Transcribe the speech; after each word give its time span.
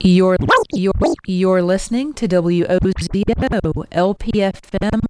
You're, 0.00 0.36
you're, 0.72 0.92
you're 1.26 1.60
listening 1.60 2.14
to 2.14 2.28
WOZO 2.28 3.72
LPFM 3.90 5.00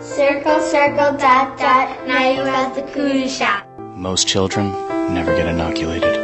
Circle, 0.00 0.60
circle, 0.60 1.16
dot, 1.16 1.58
dot. 1.58 2.06
Now 2.06 2.28
you're 2.30 2.48
at 2.48 2.74
the 2.74 2.82
cootie 2.92 3.28
shop. 3.28 3.64
most 3.78 4.26
children 4.26 4.70
never 5.14 5.34
get 5.36 5.46
inoculated. 5.46 6.14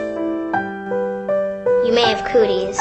You 1.86 1.92
may 1.94 2.02
have 2.02 2.26
cooties 2.30 2.78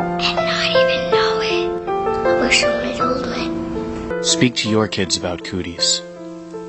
and 0.00 0.36
not 0.36 0.70
even 0.70 1.10
know 1.10 1.40
it. 1.42 1.88
I 2.26 2.40
wish 2.40 2.60
someone 2.60 2.96
told 2.96 3.26
me. 3.28 4.22
Speak 4.24 4.54
to 4.56 4.70
your 4.70 4.88
kids 4.88 5.16
about 5.16 5.44
cooties 5.44 6.00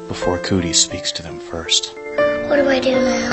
before 0.08 0.38
cooties 0.40 0.80
speaks 0.82 1.12
to 1.14 1.24
them 1.24 1.40
first. 1.40 1.96
What 2.54 2.62
do 2.62 2.70
I 2.70 2.80
do 2.80 2.92
now? 2.92 3.30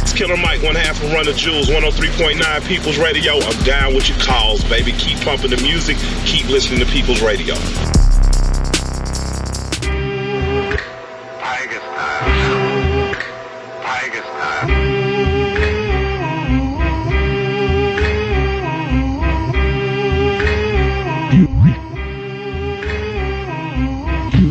It's 0.00 0.12
Killer 0.12 0.36
Mike, 0.36 0.60
one 0.64 0.74
half 0.74 1.00
of 1.00 1.12
Run 1.12 1.24
the 1.24 1.34
Jewels, 1.34 1.68
103.9 1.68 2.66
People's 2.66 2.98
Radio. 2.98 3.34
I'm 3.34 3.62
down 3.62 3.94
with 3.94 4.08
your 4.08 4.18
calls, 4.18 4.64
baby. 4.64 4.90
Keep 4.90 5.20
pumping 5.20 5.50
the 5.50 5.62
music. 5.62 5.98
Keep 6.26 6.48
listening 6.48 6.80
to 6.80 6.86
People's 6.86 7.22
Radio. 7.22 7.54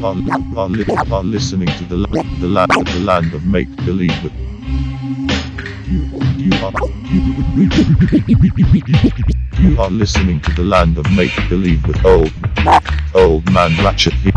Are, 0.08 0.14
li- 0.14 0.86
are 1.12 1.22
listening 1.22 1.68
to 1.68 1.84
the, 1.84 1.98
the, 2.40 2.48
land, 2.48 2.72
the 2.72 3.00
land 3.02 3.34
of 3.34 3.46
make 3.46 3.68
believe. 3.86 4.16
You, 5.84 6.00
you, 6.38 6.54
are, 6.64 6.72
you 9.60 9.82
are 9.82 9.90
listening 9.90 10.40
to 10.40 10.52
the 10.54 10.64
land 10.64 10.98
of 10.98 11.12
make 11.12 11.36
believe 11.50 11.86
with 11.86 12.06
old 12.06 12.32
old 13.16 13.52
man 13.52 13.76
Ratchet 13.84 14.14
here, 14.14 14.32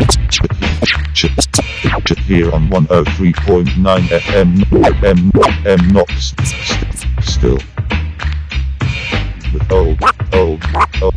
on 2.53 2.67
103.9 2.67 3.71
FM 4.09 5.05
M 5.05 5.31
M 5.65 5.87
not 5.93 6.09
st- 6.09 6.47
st- 6.47 7.23
still 7.23 7.59
with 9.53 9.71
old 9.71 9.97
old 10.33 10.61
old 11.01 11.13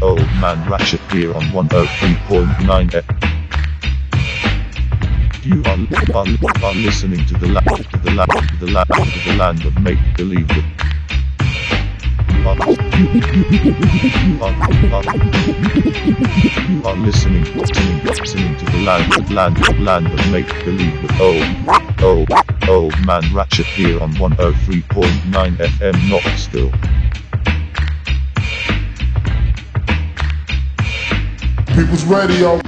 old 0.00 0.26
man 0.40 0.66
Ratchet 0.70 1.00
here 1.12 1.34
on 1.34 1.42
103.9 1.42 2.90
FM. 2.90 3.35
You 5.46 5.62
are, 5.62 5.78
are, 6.12 6.26
are 6.64 6.74
listening 6.74 7.24
to 7.26 7.34
the 7.34 7.46
land, 7.46 7.86
the 8.02 8.10
land, 8.10 8.32
the 8.58 8.66
land, 8.66 8.88
the 8.90 9.36
land 9.38 9.64
of 9.64 9.80
make 9.80 9.98
believe. 10.16 10.50
You 10.50 10.64
are, 12.48 12.56
you 12.56 14.40
are, 14.42 15.04
you 16.68 16.82
are 16.84 16.96
listening, 16.96 17.44
listening, 17.54 18.02
listening 18.02 18.56
to 18.56 18.64
the 18.64 18.78
land, 18.78 19.30
land, 19.30 19.78
land 19.78 20.06
of 20.08 20.32
make 20.32 20.48
believe 20.64 21.20
old, 21.20 21.44
oh, 22.00 22.26
old, 22.26 22.28
oh, 22.32 22.42
old 22.68 22.94
oh, 22.96 23.04
man 23.04 23.22
Ratchet 23.32 23.66
here 23.66 24.02
on 24.02 24.14
103.9 24.14 25.56
FM. 25.58 26.36
Still. 26.36 26.72
People's 31.76 32.04
Radio. 32.04 32.60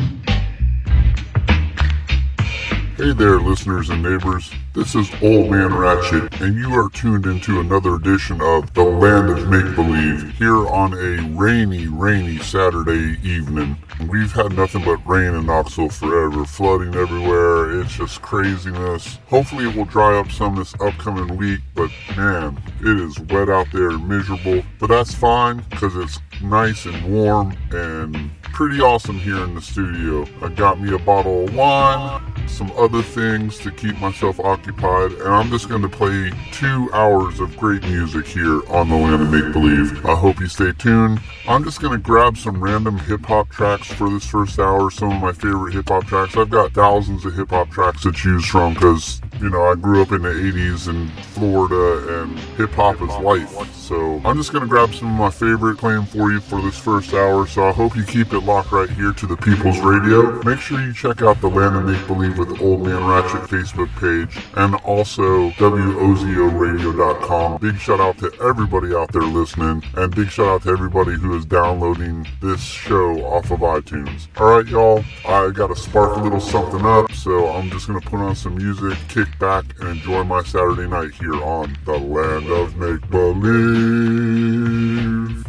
Hey 2.98 3.12
there, 3.12 3.38
listeners 3.38 3.90
and 3.90 4.02
neighbors. 4.02 4.50
This 4.74 4.96
is 4.96 5.08
Old 5.22 5.52
Man 5.52 5.72
Ratchet, 5.72 6.40
and 6.40 6.56
you 6.56 6.74
are 6.74 6.90
tuned 6.90 7.26
into 7.26 7.60
another 7.60 7.94
edition 7.94 8.40
of 8.40 8.74
The 8.74 8.82
Land 8.82 9.30
of 9.30 9.48
Make 9.48 9.76
Believe 9.76 10.36
here 10.36 10.66
on 10.66 10.94
a 10.94 11.22
rainy, 11.38 11.86
rainy 11.86 12.38
Saturday 12.38 13.16
evening. 13.22 13.76
We've 14.08 14.32
had 14.32 14.56
nothing 14.56 14.84
but 14.84 15.06
rain 15.06 15.32
in 15.34 15.46
Knoxville 15.46 15.90
forever, 15.90 16.44
flooding 16.44 16.96
everywhere. 16.96 17.80
It's 17.80 17.92
just 17.92 18.20
craziness. 18.20 19.20
Hopefully, 19.28 19.70
it 19.70 19.76
will 19.76 19.84
dry 19.84 20.18
up 20.18 20.32
some 20.32 20.56
this 20.56 20.74
upcoming 20.80 21.36
week, 21.36 21.60
but 21.76 21.92
man, 22.16 22.60
it 22.80 22.98
is 22.98 23.16
wet 23.20 23.48
out 23.48 23.68
there 23.72 23.90
and 23.90 24.08
miserable. 24.08 24.64
But 24.80 24.88
that's 24.88 25.14
fine 25.14 25.64
because 25.70 25.94
it's 25.94 26.18
nice 26.42 26.84
and 26.84 27.14
warm 27.14 27.56
and 27.70 28.32
pretty 28.58 28.80
awesome 28.80 29.16
here 29.16 29.44
in 29.44 29.54
the 29.54 29.62
studio. 29.62 30.26
I 30.42 30.48
got 30.48 30.80
me 30.80 30.92
a 30.92 30.98
bottle 30.98 31.44
of 31.44 31.54
wine, 31.54 32.20
some 32.48 32.72
other 32.72 33.02
things 33.04 33.56
to 33.58 33.70
keep 33.70 33.96
myself 34.00 34.40
occupied, 34.40 35.12
and 35.12 35.28
I'm 35.28 35.48
just 35.48 35.68
going 35.68 35.82
to 35.82 35.88
play 35.88 36.32
two 36.50 36.90
hours 36.92 37.38
of 37.38 37.56
great 37.56 37.84
music 37.84 38.26
here 38.26 38.60
on 38.68 38.88
the 38.88 38.96
Land 38.96 39.22
of 39.22 39.30
Make 39.30 39.52
Believe. 39.52 40.04
I 40.04 40.16
hope 40.16 40.40
you 40.40 40.48
stay 40.48 40.72
tuned. 40.72 41.20
I'm 41.46 41.62
just 41.62 41.80
going 41.80 41.92
to 41.92 41.98
grab 41.98 42.36
some 42.36 42.60
random 42.60 42.98
hip 42.98 43.24
hop 43.26 43.48
tracks 43.48 43.86
for 43.92 44.10
this 44.10 44.26
first 44.26 44.58
hour, 44.58 44.90
some 44.90 45.12
of 45.12 45.22
my 45.22 45.30
favorite 45.30 45.74
hip 45.74 45.88
hop 45.88 46.06
tracks. 46.06 46.36
I've 46.36 46.50
got 46.50 46.72
thousands 46.72 47.24
of 47.26 47.36
hip 47.36 47.50
hop 47.50 47.70
tracks 47.70 48.02
to 48.02 48.10
choose 48.10 48.44
from 48.44 48.74
because, 48.74 49.22
you 49.40 49.50
know, 49.50 49.70
I 49.70 49.76
grew 49.76 50.02
up 50.02 50.10
in 50.10 50.22
the 50.22 50.30
80s 50.30 50.88
in 50.88 51.08
Florida 51.26 52.22
and 52.22 52.36
hip 52.56 52.72
hop 52.72 53.00
is 53.00 53.16
life. 53.18 53.77
So 53.88 54.20
I'm 54.22 54.36
just 54.36 54.52
going 54.52 54.64
to 54.64 54.68
grab 54.68 54.92
some 54.92 55.08
of 55.08 55.14
my 55.14 55.30
favorite 55.30 55.78
playing 55.78 56.04
for 56.04 56.30
you 56.30 56.40
for 56.40 56.60
this 56.60 56.76
first 56.76 57.14
hour. 57.14 57.46
So 57.46 57.66
I 57.66 57.72
hope 57.72 57.96
you 57.96 58.04
keep 58.04 58.34
it 58.34 58.40
locked 58.40 58.70
right 58.70 58.90
here 58.90 59.14
to 59.14 59.26
the 59.26 59.38
People's 59.38 59.78
Radio. 59.78 60.42
Make 60.42 60.60
sure 60.60 60.78
you 60.78 60.92
check 60.92 61.22
out 61.22 61.40
the 61.40 61.48
Land 61.48 61.74
of 61.74 61.86
Make 61.86 62.06
Believe 62.06 62.36
with 62.36 62.60
Old 62.60 62.82
Man 62.82 63.02
Ratchet 63.02 63.48
Facebook 63.48 63.88
page 63.98 64.44
and 64.56 64.74
also 64.84 65.48
WOZORadio.com. 65.52 67.62
Big 67.62 67.78
shout 67.78 67.98
out 67.98 68.18
to 68.18 68.30
everybody 68.42 68.94
out 68.94 69.10
there 69.10 69.22
listening 69.22 69.82
and 69.96 70.14
big 70.14 70.28
shout 70.28 70.48
out 70.48 70.64
to 70.64 70.68
everybody 70.68 71.12
who 71.12 71.34
is 71.34 71.46
downloading 71.46 72.26
this 72.42 72.60
show 72.60 73.24
off 73.24 73.50
of 73.50 73.60
iTunes. 73.60 74.28
All 74.36 74.58
right, 74.58 74.66
y'all, 74.66 75.02
I 75.26 75.50
got 75.50 75.68
to 75.68 75.76
spark 75.76 76.18
a 76.18 76.20
little 76.20 76.40
something 76.40 76.84
up, 76.84 77.10
so 77.12 77.48
I'm 77.52 77.70
just 77.70 77.86
going 77.86 77.98
to 77.98 78.06
put 78.06 78.20
on 78.20 78.36
some 78.36 78.56
music, 78.56 78.98
kick 79.08 79.28
back, 79.38 79.64
and 79.80 79.88
enjoy 79.88 80.24
my 80.24 80.42
Saturday 80.42 80.86
night 80.86 81.12
here 81.12 81.42
on 81.42 81.74
the 81.86 81.96
Land 81.96 82.50
of 82.50 82.76
Make 82.76 83.08
Believe. 83.08 83.77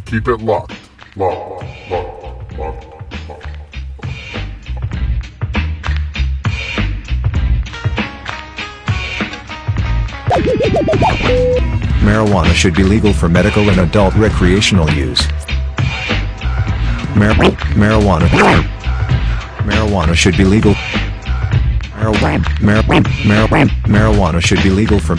Keep 0.06 0.28
it 0.28 0.40
locked, 0.40 0.74
locked, 1.16 1.64
locked, 1.90 2.58
locked. 2.58 2.86
Marijuana 12.02 12.54
should 12.54 12.74
be 12.74 12.82
legal 12.82 13.12
for 13.12 13.28
medical 13.28 13.68
and 13.68 13.80
adult 13.80 14.14
recreational 14.14 14.90
use. 14.90 15.26
Mar- 17.16 17.34
marijuana. 17.74 18.28
Marijuana 19.64 20.14
should 20.14 20.36
be 20.36 20.44
legal. 20.44 20.74
Marijuana, 21.94 22.44
marijuana, 22.60 23.68
marijuana 23.84 24.40
should 24.40 24.62
be 24.62 24.70
legal 24.70 24.98
for 24.98 25.16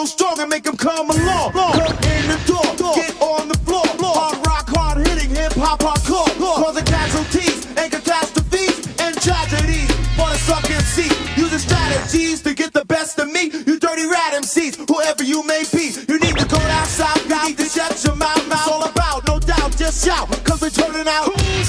so 0.00 0.16
strong 0.16 0.40
and 0.40 0.48
make 0.48 0.62
them 0.62 0.76
come 0.76 1.10
along. 1.10 1.52
Come 1.52 1.76
in 2.08 2.24
the 2.32 2.40
door, 2.46 2.94
get 2.94 3.12
on 3.20 3.48
the 3.48 3.58
floor. 3.66 3.84
Hard 4.00 4.46
rock, 4.46 4.68
hard 4.68 5.06
hitting, 5.06 5.30
hip 5.30 5.52
hop, 5.52 5.80
hardcore. 5.80 6.30
Causing 6.38 6.84
casualties 6.84 7.66
and 7.76 7.92
catastrophes 7.92 8.80
and 9.00 9.12
tragedies 9.20 9.90
for 10.16 10.28
the 10.32 10.38
suck 10.48 10.64
MC. 10.70 11.04
Using 11.36 11.58
strategies 11.58 12.40
to 12.42 12.54
get 12.54 12.72
the 12.72 12.84
best 12.86 13.18
of 13.18 13.28
me. 13.28 13.50
You 13.66 13.78
dirty 13.78 14.06
rat 14.06 14.32
MCs, 14.40 14.88
whoever 14.88 15.22
you 15.22 15.44
may 15.44 15.64
be. 15.72 15.92
You 16.08 16.18
need 16.18 16.36
to 16.38 16.46
go 16.48 16.56
down 16.56 16.86
south, 16.86 17.28
you 17.28 17.48
need 17.48 17.58
to 17.58 17.68
shut 17.68 18.02
your 18.04 18.16
mouth. 18.16 18.40
It's 18.46 18.68
all 18.68 18.84
about, 18.84 19.26
no 19.26 19.38
doubt, 19.38 19.76
just 19.76 20.04
shout, 20.04 20.28
cause 20.44 20.62
we're 20.62 20.70
turning 20.70 21.08
out. 21.08 21.24
Who's 21.28 21.68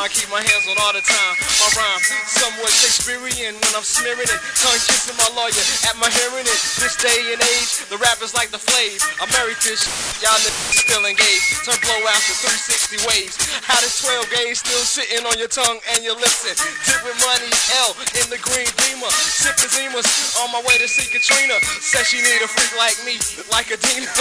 keep 0.21 0.29
my 0.29 0.45
hands 0.45 0.69
on 0.69 0.77
all 0.85 0.93
the 0.93 1.01
time. 1.01 1.33
My 1.57 1.69
rhyme, 1.73 2.01
somewhat 2.29 2.69
Shakespearean 2.69 3.57
when 3.57 3.73
I'm 3.73 3.81
smearing 3.81 4.29
it. 4.29 4.39
Tongue 4.61 4.77
kissing 4.85 5.17
my 5.17 5.25
lawyer 5.33 5.65
at 5.89 5.97
my 5.97 6.13
hearing 6.13 6.45
it. 6.45 6.59
This 6.77 6.93
day 7.01 7.33
and 7.33 7.41
age, 7.41 7.81
the 7.89 7.97
rappers 7.97 8.37
like 8.37 8.53
the 8.53 8.61
flave. 8.61 9.01
I'm 9.17 9.33
married 9.33 9.57
to 9.65 9.73
this 9.73 9.81
y'all 10.21 10.37
niggas 10.37 10.77
still 10.85 11.01
engaged. 11.09 11.65
Turn 11.65 11.79
blow 11.81 11.97
after 12.05 12.37
360 12.37 13.09
waves. 13.09 13.33
How 13.65 13.81
this 13.81 13.97
12 14.05 14.29
gauge 14.29 14.61
still 14.61 14.85
sitting 14.85 15.25
on 15.25 15.41
your 15.41 15.49
tongue 15.49 15.81
and 15.97 16.05
you 16.05 16.13
listen. 16.13 16.53
Dip 16.85 17.01
with 17.01 17.17
money, 17.25 17.49
L 17.89 17.97
in 18.21 18.29
the 18.29 18.37
green 18.45 18.69
beamer. 18.85 19.09
Sipping 19.09 19.73
Zimas 19.73 20.05
on 20.45 20.53
my 20.53 20.61
way 20.69 20.77
to 20.77 20.85
see 20.85 21.09
Katrina. 21.09 21.57
Said 21.81 22.05
she 22.05 22.21
need 22.21 22.45
a 22.45 22.49
freak 22.51 22.69
like 22.77 22.97
me, 23.09 23.17
like 23.49 23.73
a 23.73 23.77
Dina. 23.81 24.05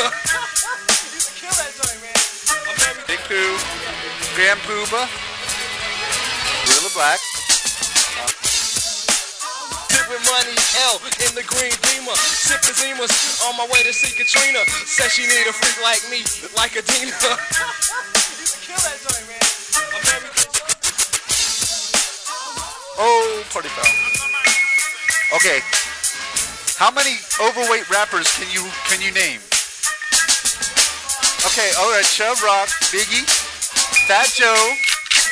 Kill 1.36 1.52
that 1.60 1.68
joint, 1.76 2.00
man. 2.00 2.16
Big 3.04 3.20
Pooh, 3.28 3.58
Grand 4.38 4.60
Puba, 4.64 5.29
Guerilla 6.90 6.94
Black. 6.94 7.20
Dip 9.88 10.08
money, 10.26 10.56
L 10.86 10.98
in 11.26 11.34
the 11.34 11.42
green 11.46 11.72
beamer. 11.86 12.16
Sipping 12.16 12.74
Zimas 12.74 13.42
on 13.48 13.56
my 13.56 13.66
way 13.72 13.82
to 13.82 13.92
see 13.92 14.16
Katrina. 14.16 14.64
Said 14.86 15.10
she 15.10 15.22
need 15.22 15.46
a 15.46 15.52
freak 15.52 15.82
like 15.82 16.02
me, 16.10 16.24
like 16.56 16.76
a 16.76 16.82
Dina. 16.82 17.12
Kill 18.62 18.76
that 18.76 18.98
joint, 19.02 19.26
man. 19.28 19.40
Oh, 22.98 23.42
party 23.52 23.68
foul. 23.68 25.36
Okay. 25.36 25.60
How 26.76 26.90
many 26.90 27.16
overweight 27.40 27.88
rappers 27.90 28.26
can 28.36 28.48
you 28.52 28.68
can 28.88 29.00
you 29.00 29.12
name? 29.12 29.40
Okay, 31.46 31.70
all 31.78 31.90
right. 31.90 32.04
Chubb 32.04 32.36
Rock, 32.42 32.68
Biggie, 32.92 33.24
Fat 34.06 34.28
Joe, 34.34 34.74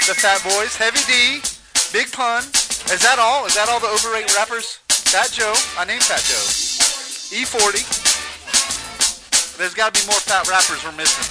the 0.08 0.16
Fat 0.16 0.40
Boys, 0.40 0.72
Heavy 0.72 1.04
D, 1.04 1.44
Big 1.92 2.08
Pun. 2.16 2.40
Is 2.88 3.04
that 3.04 3.20
all? 3.20 3.44
Is 3.44 3.52
that 3.60 3.68
all 3.68 3.76
the 3.76 3.92
overrated 3.92 4.32
rappers? 4.40 4.80
Fat 4.88 5.28
Joe. 5.28 5.52
I 5.76 5.84
named 5.84 6.00
Fat 6.00 6.24
Joe. 6.24 6.40
E40. 7.28 7.84
There's 9.60 9.76
got 9.76 9.92
to 9.92 10.00
be 10.00 10.08
more 10.08 10.16
fat 10.24 10.48
rappers 10.48 10.80
we're 10.80 10.96
missing. 10.96 11.28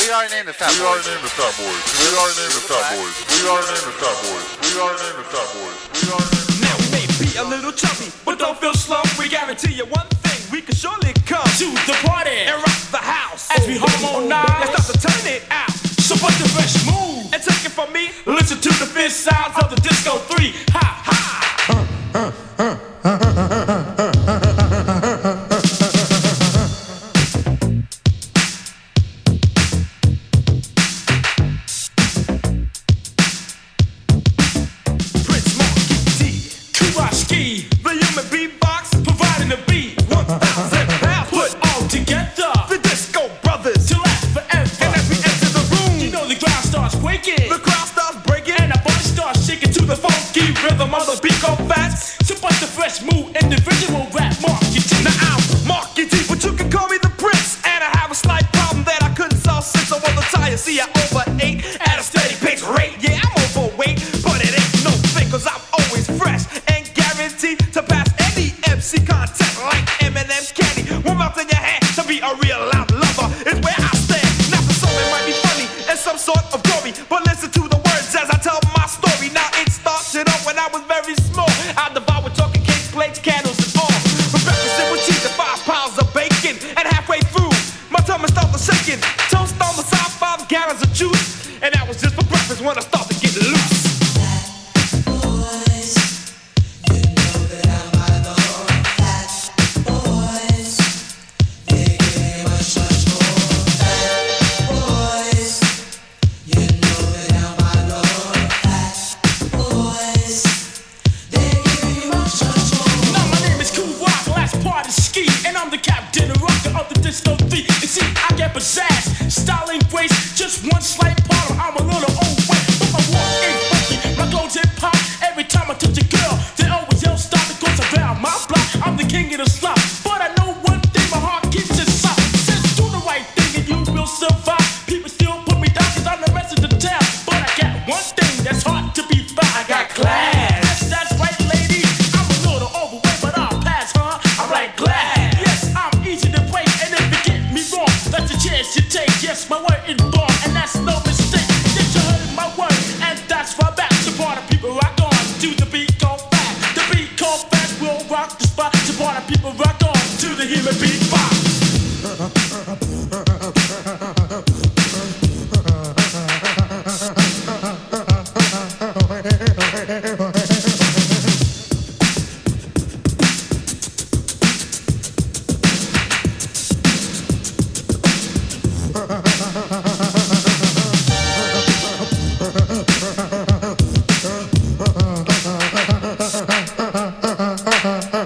We 0.00 0.08
already 0.08 0.40
named 0.40 0.48
the 0.48 0.56
Fat 0.56 0.72
Boys. 0.72 0.80
We 0.80 0.88
already 0.88 1.04
named 1.04 1.28
the 1.28 1.36
Fat 1.36 1.52
Boys. 1.60 1.84
We 2.00 2.16
already 2.16 2.40
named 2.40 2.56
the 2.56 2.64
Fat 2.64 2.88
Boys. 2.96 3.12
We 3.28 3.44
already 3.44 3.68
named 3.68 3.84
the 3.84 3.96
Fat 4.00 4.16
Boys. 4.24 4.48
We 4.64 4.72
already 4.80 5.04
named 5.04 5.20
the 5.20 5.28
Fat 5.28 5.48
Boys. 5.52 5.76
We 5.92 6.08
already 6.16 6.64
Now 6.64 6.80
we 6.80 6.88
may 6.96 7.04
be 7.20 7.28
a 7.36 7.44
little 7.44 7.76
chubby, 7.76 8.08
but 8.24 8.40
don't 8.40 8.56
feel 8.56 8.72
slow. 8.72 9.04
We 9.20 9.28
guarantee 9.28 9.76
you 9.76 9.84
one 9.92 10.08
thing: 10.24 10.40
we 10.48 10.64
can 10.64 10.72
surely 10.72 11.12
Come 11.28 11.44
to 11.44 11.68
the 11.84 11.92
party 12.08 12.30
and 12.30 12.56
rock 12.56 12.80
the 12.90 12.96
house 12.96 13.50
as 13.50 13.66
we 13.68 13.76
harmonize. 13.76 14.70
Let's 14.72 14.86
start 14.86 14.98
to 14.98 15.08
turn 15.08 15.26
it 15.30 15.42
out. 15.50 15.70
So 16.00 16.16
put 16.16 16.32
the 16.40 16.48
fresh 16.48 16.86
move 16.88 17.34
and 17.34 17.42
take 17.42 17.66
it 17.66 17.72
from 17.72 17.92
me. 17.92 18.08
Listen 18.24 18.56
to 18.56 18.68
the 18.70 18.86
fifth 18.86 19.12
sounds 19.12 19.54
of 19.62 19.68
the 19.68 19.76
disco 19.76 20.16
three. 20.32 20.54
Ha 20.72 21.02
ha. 21.04 21.92
Uh, 22.14 22.32
uh, 22.58 22.78
uh, 23.04 23.87
mother 50.98 51.14
speak 51.14 51.38
go 51.40 51.54
fast. 51.70 52.18
Super 52.26 52.50
the 52.58 52.66
fresh 52.66 53.00
move, 53.02 53.30
individual 53.38 54.02
rap 54.10 54.34
marketing. 54.42 55.04
Now 55.06 55.14
I'm 55.30 55.42
Markie 55.62 56.10
Dee, 56.10 56.26
but 56.26 56.42
you 56.42 56.52
can 56.58 56.68
call 56.70 56.88
me 56.88 56.98
the 56.98 57.12
prince. 57.22 57.62
And 57.62 57.84
I 57.86 57.90
have 58.02 58.10
a 58.10 58.18
slight 58.18 58.50
problem 58.52 58.82
that 58.82 58.98
I 59.06 59.14
couldn't 59.14 59.38
solve 59.38 59.62
since 59.62 59.92
I 59.94 59.98
was 60.02 60.14
the 60.18 60.26
tire. 60.34 60.56
See, 60.56 60.80
I 60.82 60.90
overate 60.98 61.62
at 61.86 62.02
a 62.02 62.02
steady 62.02 62.34
pace 62.42 62.66
rate. 62.66 62.98
Yeah, 62.98 63.22
I'm 63.22 63.30
overweight, 63.46 64.02
but 64.26 64.42
it 64.42 64.50
ain't 64.50 64.74
no 64.82 64.90
thing, 65.14 65.30
cause 65.30 65.46
I'm 65.46 65.62
always 65.78 66.10
fresh 66.18 66.50
and 66.66 66.82
guaranteed 66.98 67.62
to 67.78 67.80
pass 67.82 68.10
any 68.34 68.50
MC 68.66 68.98
contest 69.06 69.54
like 69.62 69.86
M&M 70.02 70.44
candy. 70.58 70.82
One 71.06 71.18
mouth 71.22 71.38
in 71.38 71.46
your 71.46 71.62
hand 71.62 71.84
to 71.94 72.02
be 72.10 72.18
a 72.18 72.34
real 72.42 72.58
loud 72.74 72.90
lover. 72.90 73.28
is 73.46 73.58
where 73.62 73.78
I 73.78 73.92
stand. 74.02 74.50
Now, 74.50 74.66
for 74.66 74.74
some, 74.74 74.90
it 74.90 75.08
might 75.14 75.26
be 75.30 75.36
funny 75.46 75.66
and 75.86 75.98
some 75.98 76.18
sort 76.18 76.42
of 76.50 76.58
gory, 76.66 76.90
but 77.06 77.22
listen 77.22 77.54
to 77.54 77.70
the 77.70 77.77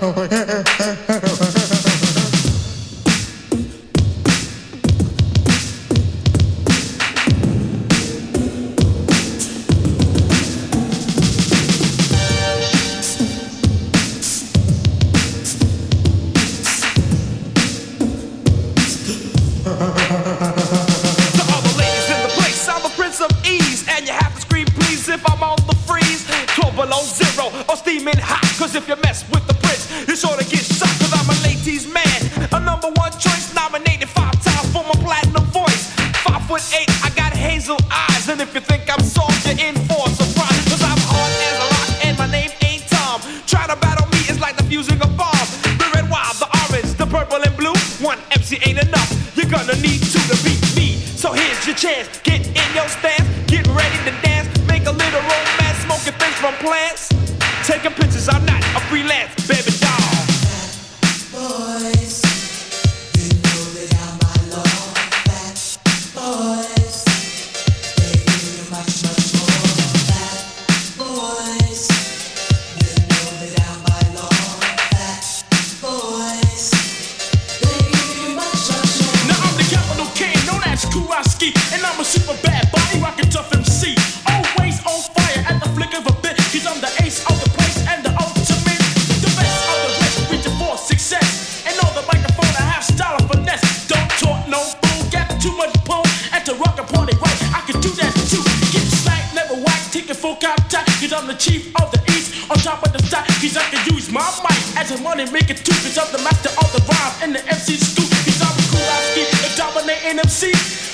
oh 0.03 0.13
my 0.15 0.27
God. 0.27 0.42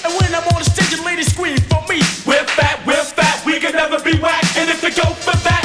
And 0.04 0.12
when 0.20 0.34
I'm 0.34 0.46
on 0.54 0.62
the 0.62 0.70
stage, 0.70 0.98
ladies 1.04 1.32
scream 1.32 1.58
for 1.70 1.82
me. 1.88 1.98
We're 2.26 2.46
fat, 2.56 2.84
we're 2.86 3.04
fat, 3.04 3.44
we 3.44 3.58
can 3.58 3.74
never 3.74 3.98
be 4.00 4.18
whack. 4.18 4.44
And 4.56 4.70
if 4.70 4.82
it 4.84 4.96
go 4.96 5.08
for 5.14 5.36
that. 5.44 5.57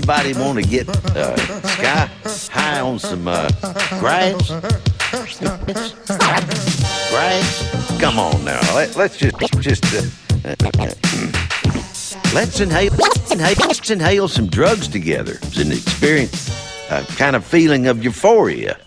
Anybody 0.00 0.32
want 0.32 0.56
to 0.56 0.64
get 0.64 0.88
uh, 1.14 1.36
sky 1.60 2.08
high 2.50 2.80
on 2.80 2.98
some 2.98 3.28
uh, 3.28 3.50
grass? 4.00 4.48
Grass? 7.10 8.00
Come 8.00 8.18
on 8.18 8.42
now. 8.42 8.58
Let, 8.74 8.96
let's 8.96 9.18
just 9.18 9.38
just 9.60 9.84
uh, 9.94 9.98
uh, 10.46 10.56
let's 12.32 12.60
inhale, 12.60 12.94
inhale 13.30 13.54
let's 13.60 13.90
inhale 13.90 14.26
some 14.26 14.46
drugs 14.46 14.88
together 14.88 15.36
and 15.58 15.70
experience 15.70 16.48
a 16.88 17.04
kind 17.16 17.36
of 17.36 17.44
feeling 17.44 17.86
of 17.86 18.02
euphoria. 18.02 18.78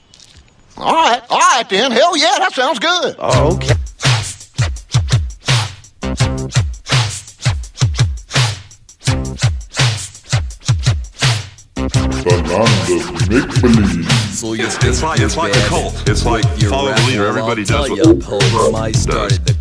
All 0.78 0.96
right, 0.96 1.22
all 1.30 1.38
right 1.38 1.70
then. 1.70 1.92
Hell 1.92 2.18
yeah, 2.18 2.40
that 2.40 2.54
sounds 2.54 2.80
good. 2.80 3.20
Okay. 3.20 3.73
Like 15.04 15.20
it's 15.20 15.38
like 15.38 15.56
a 15.56 15.68
cult. 15.68 16.10
It's 16.10 16.26
like 16.26 16.46
follow 16.70 16.94
the 16.94 17.04
leader. 17.08 17.28
Everybody 17.28 17.64
does 17.66 17.90
what 17.90 17.98
ya, 17.98 18.78
I 18.78 18.92
started 18.92 19.46
the 19.46 19.54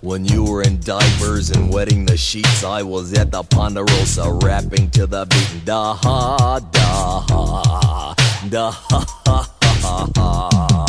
when 0.00 0.24
you 0.24 0.44
were 0.44 0.62
in 0.62 0.80
diapers 0.80 1.50
and 1.50 1.72
wetting 1.72 2.06
the 2.06 2.16
sheets. 2.16 2.64
I 2.64 2.82
was 2.82 3.12
at 3.14 3.30
the 3.30 3.42
Ponderosa 3.42 4.30
rapping 4.42 4.90
to 4.90 5.06
the 5.06 5.26
beat. 5.26 5.64
Da 5.64 5.94
ha 5.94 6.60
da 6.72 7.20
ha 7.28 8.14
da 8.48 8.70
ha 8.70 9.04
ha 9.26 9.50
ha 9.82 10.10
ha. 10.16 10.85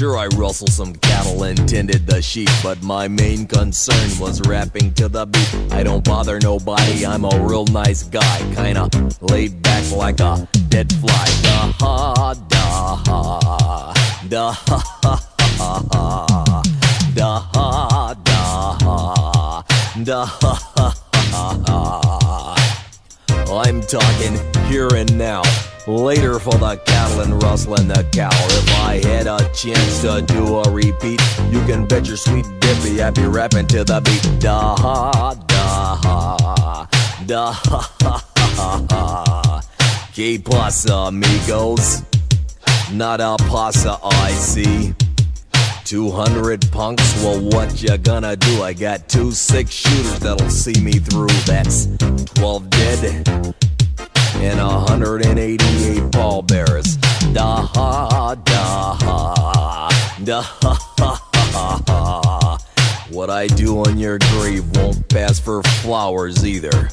Sure, 0.00 0.16
I 0.16 0.28
rustled 0.28 0.70
some 0.70 0.94
cattle 0.94 1.42
and 1.42 1.68
tended 1.68 2.06
the 2.06 2.22
sheep, 2.22 2.48
but 2.62 2.82
my 2.82 3.06
main 3.06 3.46
concern 3.46 4.18
was 4.18 4.40
rapping 4.48 4.94
to 4.94 5.08
the 5.10 5.26
beat. 5.26 5.54
I 5.74 5.82
don't 5.82 6.02
bother 6.02 6.40
nobody, 6.40 7.04
I'm 7.04 7.26
a 7.26 7.38
real 7.46 7.66
nice 7.66 8.04
guy, 8.04 8.38
kinda 8.54 8.88
laid 9.20 9.60
back 9.60 9.92
like 9.92 10.20
a 10.20 10.48
dead 10.70 10.90
fly. 10.90 11.26
Da 11.42 11.72
ha 11.78 12.34
da 12.48 12.96
ha 13.04 13.92
da 14.26 14.52
ha 14.52 14.78
ha 15.02 15.20
ha 15.42 16.62
da 17.14 17.38
ha 17.52 18.14
da 18.24 18.78
ha 18.80 19.64
da 20.02 20.24
ha 20.24 20.54
ha 20.72 20.94
ha. 21.66 22.56
I'm 23.50 23.82
talking 23.82 24.38
here 24.70 24.88
and 24.94 25.18
now. 25.18 25.42
Later 25.86 26.38
for 26.38 26.54
the 26.54 26.76
cattle 26.84 27.20
and 27.20 27.42
rustling 27.42 27.88
the 27.88 28.06
cow. 28.12 28.28
If 28.32 28.80
I 28.80 29.00
had 29.02 29.26
a 29.26 29.38
chance 29.54 30.02
to 30.02 30.20
do 30.20 30.58
a 30.58 30.70
repeat, 30.70 31.20
you 31.50 31.60
can 31.64 31.86
bet 31.86 32.06
your 32.06 32.18
sweet 32.18 32.44
dippy 32.60 33.02
I'd 33.02 33.14
be 33.14 33.24
rapping 33.24 33.66
to 33.68 33.84
the 33.84 34.00
beat. 34.02 34.40
Da 34.40 34.76
ha 34.76 35.34
da 35.46 35.96
ha 35.96 36.88
da 37.26 37.52
ha 37.52 37.94
ha 38.00 38.24
ha 38.34 38.86
ha. 38.90 39.60
Que 40.12 40.38
amigos? 40.90 42.02
Not 42.92 43.20
a 43.20 43.36
pasa, 43.48 43.98
I 44.02 44.32
see. 44.32 44.94
200 45.84 46.70
punks, 46.70 47.22
well, 47.22 47.40
what 47.40 47.82
you 47.82 47.96
gonna 47.96 48.36
do? 48.36 48.62
I 48.62 48.74
got 48.74 49.08
two 49.08 49.32
six 49.32 49.70
shooters 49.70 50.18
that'll 50.20 50.50
see 50.50 50.78
me 50.80 50.92
through. 50.92 51.28
That's 51.46 51.88
12 52.34 52.70
dead 52.70 53.54
and 54.40 54.58
188 54.58 56.12
pallbearers. 56.12 56.96
Da 57.32 57.62
ha 57.74 58.34
da 58.44 58.94
ha 58.94 60.16
da 60.24 60.42
ha 60.42 60.78
ha 60.98 61.20
ha 61.32 61.82
ha. 61.86 62.58
What 63.10 63.28
I 63.28 63.46
do 63.48 63.78
on 63.80 63.98
your 63.98 64.18
grave 64.18 64.64
won't 64.76 65.08
pass 65.08 65.38
for 65.38 65.62
flowers 65.82 66.46
either. 66.46 66.90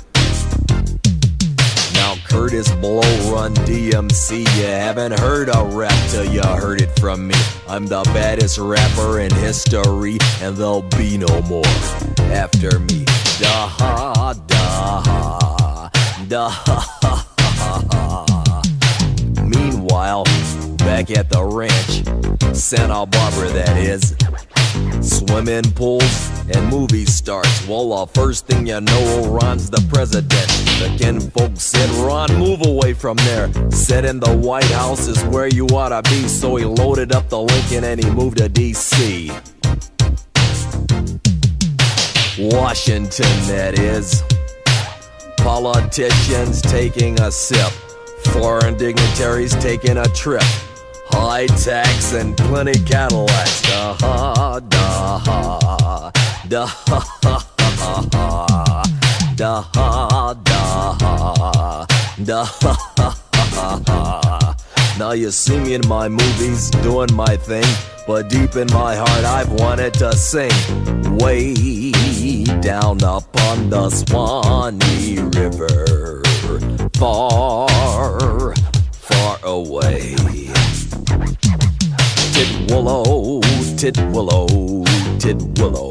Now 1.94 2.16
Kurtis 2.28 2.70
Blow 2.82 3.02
Run 3.32 3.54
DMC, 3.66 4.40
you 4.40 4.66
haven't 4.66 5.18
heard 5.20 5.50
a 5.50 5.64
rap 5.64 6.10
till 6.10 6.26
you 6.26 6.42
heard 6.42 6.82
it 6.82 7.00
from 7.00 7.28
me. 7.28 7.36
I'm 7.68 7.88
the 7.88 8.04
baddest 8.14 8.58
rapper 8.58 9.20
in 9.20 9.34
history, 9.36 10.18
and 10.42 10.56
there'll 10.58 10.82
be 10.82 11.18
no 11.18 11.42
more 11.44 11.66
after 12.32 12.80
me. 12.80 13.06
Da 13.40 13.68
ha 13.68 14.34
da 14.48 15.02
ha 15.02 15.90
da 16.28 16.50
ha. 16.50 17.07
Meanwhile, 19.68 20.24
back 20.78 21.12
at 21.12 21.30
the 21.30 21.44
ranch, 21.44 22.56
Santa 22.56 23.06
Barbara 23.06 23.50
that 23.50 23.76
is. 23.76 24.16
Swimming 25.02 25.70
pools 25.74 26.32
and 26.56 26.70
movie 26.70 27.06
stars. 27.06 27.68
Well, 27.68 28.06
the 28.06 28.14
first 28.14 28.48
thing 28.48 28.68
you 28.68 28.80
know, 28.80 29.26
Ron's 29.28 29.70
the 29.70 29.86
president. 29.90 30.48
The 30.80 30.96
kin 30.98 31.20
folks 31.20 31.64
said, 31.64 31.90
Ron, 32.06 32.34
move 32.38 32.66
away 32.66 32.94
from 32.94 33.18
there. 33.18 33.52
Said 33.70 34.06
in 34.06 34.22
the 34.22 34.38
White 34.38 34.72
House 34.72 35.08
is 35.08 35.22
where 35.26 35.48
you 35.48 35.68
oughta 35.68 36.02
be. 36.04 36.30
So 36.30 36.56
he 36.56 36.64
loaded 36.64 37.12
up 37.12 37.28
the 37.28 37.40
Lincoln 37.40 37.84
and 37.84 38.02
he 38.02 38.10
moved 38.10 38.38
to 38.38 38.48
D.C. 38.48 39.32
Washington, 42.40 43.36
that 43.48 43.78
is. 43.78 44.24
Politicians 45.38 46.62
taking 46.62 47.20
a 47.20 47.30
sip. 47.30 47.74
Foreign 48.34 48.78
dignitaries 48.78 49.54
taking 49.56 49.98
a 49.98 50.08
trip. 50.10 50.44
High 51.10 51.48
tax 51.48 52.14
and 52.14 52.36
plenty 52.38 52.78
Cadillacs. 52.84 53.62
Da 53.64 53.96
ha 54.00 54.60
da 54.60 55.20
ha 55.20 56.12
da 56.48 56.66
ha 56.66 57.00
ha 57.24 57.46
ha 57.60 58.08
ha 58.14 58.84
da 59.36 59.62
ha 59.62 60.34
da 60.44 60.94
ha 61.00 61.86
da 62.24 62.44
ha 62.46 62.74
ha 62.98 63.16
ha 63.54 63.82
ha. 63.88 64.56
Now 64.98 65.12
you 65.12 65.30
see 65.32 65.60
me 65.60 65.76
in 65.76 65.88
my 65.88 66.10
movies 66.10 66.72
doing 66.82 67.14
my 67.14 67.38
thing, 67.38 67.66
but 68.08 68.30
deep 68.30 68.56
in 68.56 68.68
my 68.74 68.96
heart 68.96 69.26
I've 69.26 69.52
wanted 69.52 69.94
to 69.96 70.14
sing. 70.14 70.52
Way 71.18 71.54
down 72.62 73.04
upon 73.04 73.70
the 73.70 73.90
Swanee 73.90 75.20
River, 75.40 76.22
far, 76.98 78.56
far 78.92 79.38
away. 79.44 80.16
Tit 82.34 82.72
willow, 82.72 83.42
tit 83.78 83.98
willow, 84.12 84.48
tit 85.20 85.38
willow. 85.60 85.90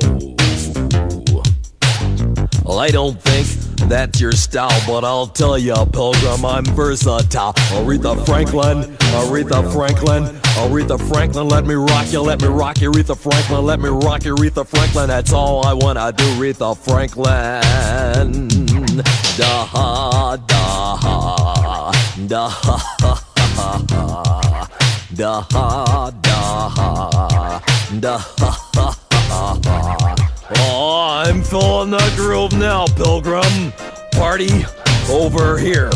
Well, 2.65 2.81
I 2.81 2.89
don't 2.91 3.21
think 3.23 3.47
that's 3.89 4.21
your 4.21 4.33
style, 4.33 4.83
but 4.87 5.05
I'll 5.05 5.29
tell 5.29 5.57
you, 5.57 5.75
Pilgrim, 5.93 6.45
I'm 6.45 6.65
versatile. 6.65 7.53
Aretha 7.53 8.27
Franklin, 8.27 8.83
Aretha 9.15 9.73
Franklin, 9.73 10.25
Aretha 10.57 10.99
Franklin, 11.09 11.49
let 11.49 11.67
me 11.67 11.75
rock 11.75 12.13
you, 12.13 12.21
let 12.21 12.43
me 12.43 12.49
rock 12.49 12.81
you, 12.81 12.91
Aretha 12.91 13.17
Franklin, 13.17 13.65
let 13.65 13.79
me 13.79 13.91
rock 13.91 14.25
you, 14.25 14.35
Aretha 14.35 14.67
Franklin. 14.67 15.07
That's 15.07 15.33
all 15.33 15.65
I 15.65 15.73
wanna 15.73 16.13
do, 16.13 16.25
Aretha 16.35 16.77
Franklin. 16.77 18.76
Da 18.97 19.65
ha, 19.67 20.37
da 20.47 20.97
ha, 20.97 21.93
da 22.27 22.49
ha 22.49 22.77
ha 23.01 23.15
ha 23.57 23.85
ha. 23.91 24.69
Da 25.15 25.41
ha, 25.51 26.11
da 26.23 26.69
ha, 26.69 27.61
da 28.01 28.17
ha 28.17 28.51
ha 28.75 28.97
ha 29.13 29.61
ha. 29.65 30.17
Oh, 30.57 31.23
I'm 31.27 31.43
feeling 31.43 31.91
the 31.91 32.13
groove 32.17 32.53
now, 32.53 32.87
Pilgrim. 32.87 33.73
Party 34.13 34.65
over 35.11 35.59
here. 35.59 35.91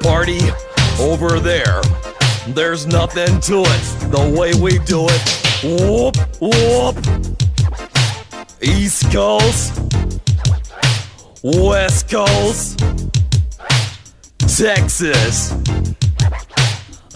Party 0.00 0.40
over 0.98 1.38
there. 1.38 1.82
There's 2.48 2.86
nothing 2.86 3.40
to 3.40 3.60
it. 3.60 4.10
The 4.10 4.34
way 4.38 4.54
we 4.54 4.78
do 4.78 5.06
it. 5.06 5.22
Whoop, 5.62 6.16
whoop. 6.40 6.96
East 8.62 9.10
Coast. 9.12 9.89
West 11.42 12.10
Coast. 12.10 12.78
Texas. 14.40 15.52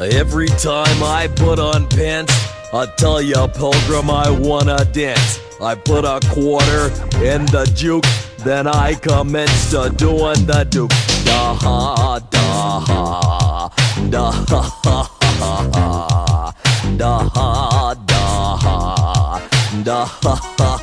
Every 0.01 0.49
time 0.49 1.03
I 1.03 1.29
put 1.37 1.59
on 1.59 1.87
pants, 1.91 2.33
I 2.73 2.87
tell 2.97 3.21
ya, 3.21 3.47
Pilgrim, 3.49 4.11
I 4.11 4.31
wanna 4.31 4.83
dance. 4.93 5.41
I 5.61 5.75
put 5.75 6.05
a 6.07 6.21
quarter 6.31 6.87
in 7.23 7.45
the 7.47 7.71
juke, 7.77 8.05
then 8.45 8.67
I 8.67 8.95
commence 8.95 9.71
to 9.73 9.91
doing 9.95 10.47
the 10.47 10.67
duke. 10.71 10.91
Da 11.25 11.55
ha, 11.55 12.19
da 12.31 12.81
ha, 12.81 13.69
da 14.09 14.31
ha 14.31 14.81
ha 14.85 15.11
ha 15.21 16.55
da 16.97 17.29
ha, 17.29 17.95
da 18.07 18.57
ha, 18.57 19.49
da 19.85 20.05
ha 20.05 20.35
ha 20.59 20.74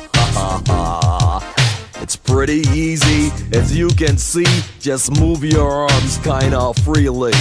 pretty 2.44 2.68
easy. 2.76 3.30
As 3.56 3.76
you 3.76 3.86
can 3.90 4.18
see, 4.18 4.52
just 4.80 5.12
move 5.20 5.44
your 5.44 5.70
arms 5.88 6.18
kinda 6.24 6.74
freely. 6.82 7.32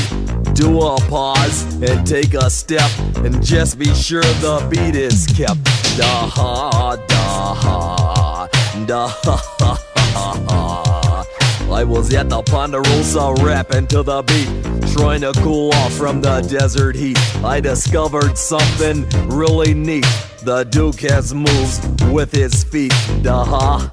Do 0.53 0.79
a 0.79 0.95
pause 1.09 1.63
and 1.81 2.05
take 2.05 2.35
a 2.35 2.51
step, 2.51 2.87
and 3.25 3.43
just 3.43 3.79
be 3.79 3.91
sure 3.95 4.21
the 4.45 4.63
beat 4.69 4.95
is 4.95 5.25
kept. 5.25 5.63
Da 5.97 6.29
ha, 6.37 6.95
da 7.07 7.53
ha, 7.63 8.47
da 8.85 9.07
ha 9.07 9.37
ha 9.59 9.79
ha 10.13 10.39
ha. 10.47 11.25
I 11.71 11.83
was 11.83 12.13
at 12.13 12.29
the 12.29 12.43
Ponderosa 12.43 13.33
rapping 13.43 13.87
to 13.87 14.03
the 14.03 14.21
beat, 14.21 14.49
trying 14.93 15.21
to 15.21 15.31
cool 15.41 15.73
off 15.73 15.93
from 15.93 16.21
the 16.21 16.41
desert 16.41 16.95
heat. 16.95 17.17
I 17.43 17.59
discovered 17.59 18.37
something 18.37 19.09
really 19.27 19.73
neat. 19.73 20.05
The 20.43 20.63
Duke 20.65 20.99
has 21.09 21.33
moves 21.33 21.79
with 22.11 22.31
his 22.31 22.63
feet. 22.63 22.93
Da 23.23 23.43
ha, 23.43 23.91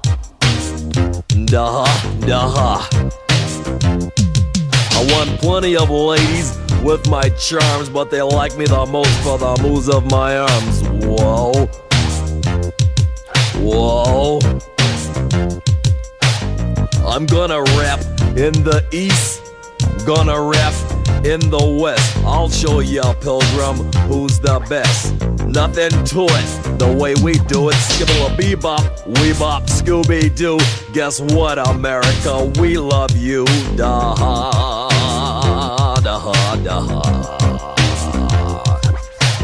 Duh, 1.45 1.85
duh. 2.21 2.87
I 4.91 5.07
want 5.11 5.39
plenty 5.39 5.77
of 5.77 5.89
ladies 5.89 6.57
with 6.83 7.07
my 7.09 7.29
charms, 7.29 7.89
but 7.89 8.09
they 8.09 8.21
like 8.21 8.57
me 8.57 8.65
the 8.65 8.85
most 8.85 9.11
for 9.21 9.37
the 9.37 9.57
moves 9.61 9.89
of 9.89 10.09
my 10.09 10.37
arms. 10.37 10.81
Whoa. 11.05 11.67
Whoa. 13.61 14.39
I'm 17.07 17.25
gonna 17.25 17.61
rap 17.77 17.99
in 18.37 18.53
the 18.63 18.83
east. 18.91 19.41
Gonna 20.05 20.41
rap 20.41 20.73
in 21.25 21.39
the 21.49 21.77
West. 21.81 22.17
I'll 22.25 22.49
show 22.49 22.79
ya, 22.79 23.13
pilgrim, 23.13 23.77
who's 24.07 24.39
the 24.39 24.59
best. 24.69 25.13
Nothing 25.45 25.91
to 26.05 26.25
it, 26.29 26.79
the 26.79 26.87
way 26.99 27.15
we 27.23 27.33
do 27.47 27.69
it. 27.69 27.75
Skibble 27.75 28.27
a 28.27 28.29
bebop, 28.41 28.83
weebop, 29.15 29.65
Scooby 29.67 30.33
Doo. 30.35 30.59
Guess 30.93 31.21
what, 31.33 31.57
America? 31.57 32.51
We 32.59 32.77
love 32.77 33.15
you. 33.17 33.45
Da 33.75 34.15
ha, 34.15 35.99
da 36.03 36.19
ha, 36.19 36.55
da 36.63 36.81
ha. 36.81 37.01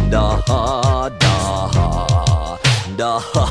Da 0.09 0.41
ha, 0.47 1.09
da 1.19 1.27
ha, 1.73 2.59
da 2.95 3.19
ha, 3.19 3.45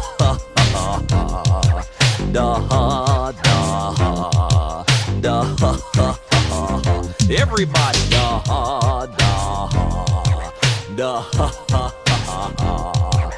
da 2.32 2.54
ha, 2.68 3.32
da 3.42 3.92
ha, 3.92 4.84
da 5.20 5.42
ha. 5.42 6.23
Everybody, 7.30 7.98
da 8.10 8.38
ha 8.44 9.06
da 9.16 9.66
ha, 9.72 10.52
da 10.94 11.20
ha 11.22 11.48
ha 11.70 11.92
ha, 12.58 13.32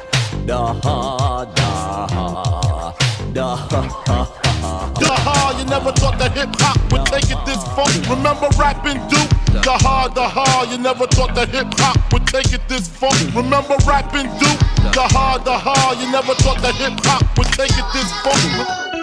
da 0.45 0.73
ha 0.83 1.45
da 1.45 2.07
ha, 2.11 2.93
da 3.31 3.55
ha 3.55 3.81
ha. 4.05 5.55
You 5.57 5.63
never 5.65 5.93
thought 5.93 6.19
that 6.19 6.33
hip 6.33 6.49
hop 6.59 6.75
would 6.91 7.05
take 7.05 7.31
it 7.31 7.39
this 7.45 7.63
far. 7.75 7.87
Remember 8.13 8.49
rapping 8.59 8.99
Duke? 9.07 9.29
da 9.63 9.77
ha 9.77 10.67
you 10.69 10.77
never 10.77 11.07
thought 11.07 11.33
that 11.35 11.47
hip 11.47 11.67
hop 11.77 12.11
would 12.11 12.27
take 12.27 12.51
it 12.51 12.67
this 12.67 12.89
far. 12.89 13.15
Remember 13.33 13.77
rapping 13.87 14.27
Duke? 14.37 14.59
da 14.91 15.07
ha 15.07 15.95
you 15.97 16.11
never 16.11 16.33
thought 16.35 16.61
that 16.61 16.75
hip 16.75 16.99
hop 17.05 17.23
would 17.37 17.47
take 17.47 17.71
it 17.71 17.85
this 17.93 18.11
far. 18.21 18.96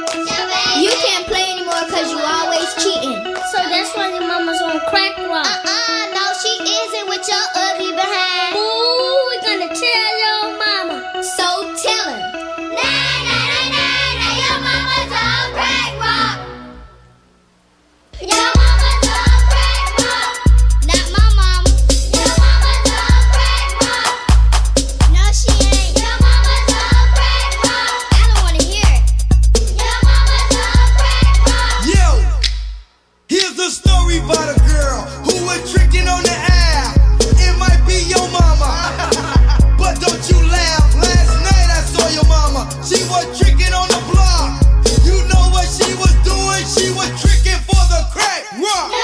You 0.84 0.90
can't 0.90 1.26
play 1.26 1.40
anymore 1.56 1.80
because 1.86 2.12
you 2.12 2.18
always 2.20 2.68
cheating. 2.74 3.16
So 3.24 3.58
that's 3.72 3.96
why 3.96 4.12
your 4.12 4.28
mama's 4.28 4.60
on 4.60 4.80
crack 4.80 5.16
rock. 5.16 5.46
Uh-uh, 5.46 6.12
no, 6.12 6.24
she 6.42 6.60
isn't 6.60 7.08
with 7.08 7.26
your 7.26 7.46
ugly 7.56 7.92
behind. 7.92 8.56
Ooh. 8.56 9.13
哇。 48.58 49.03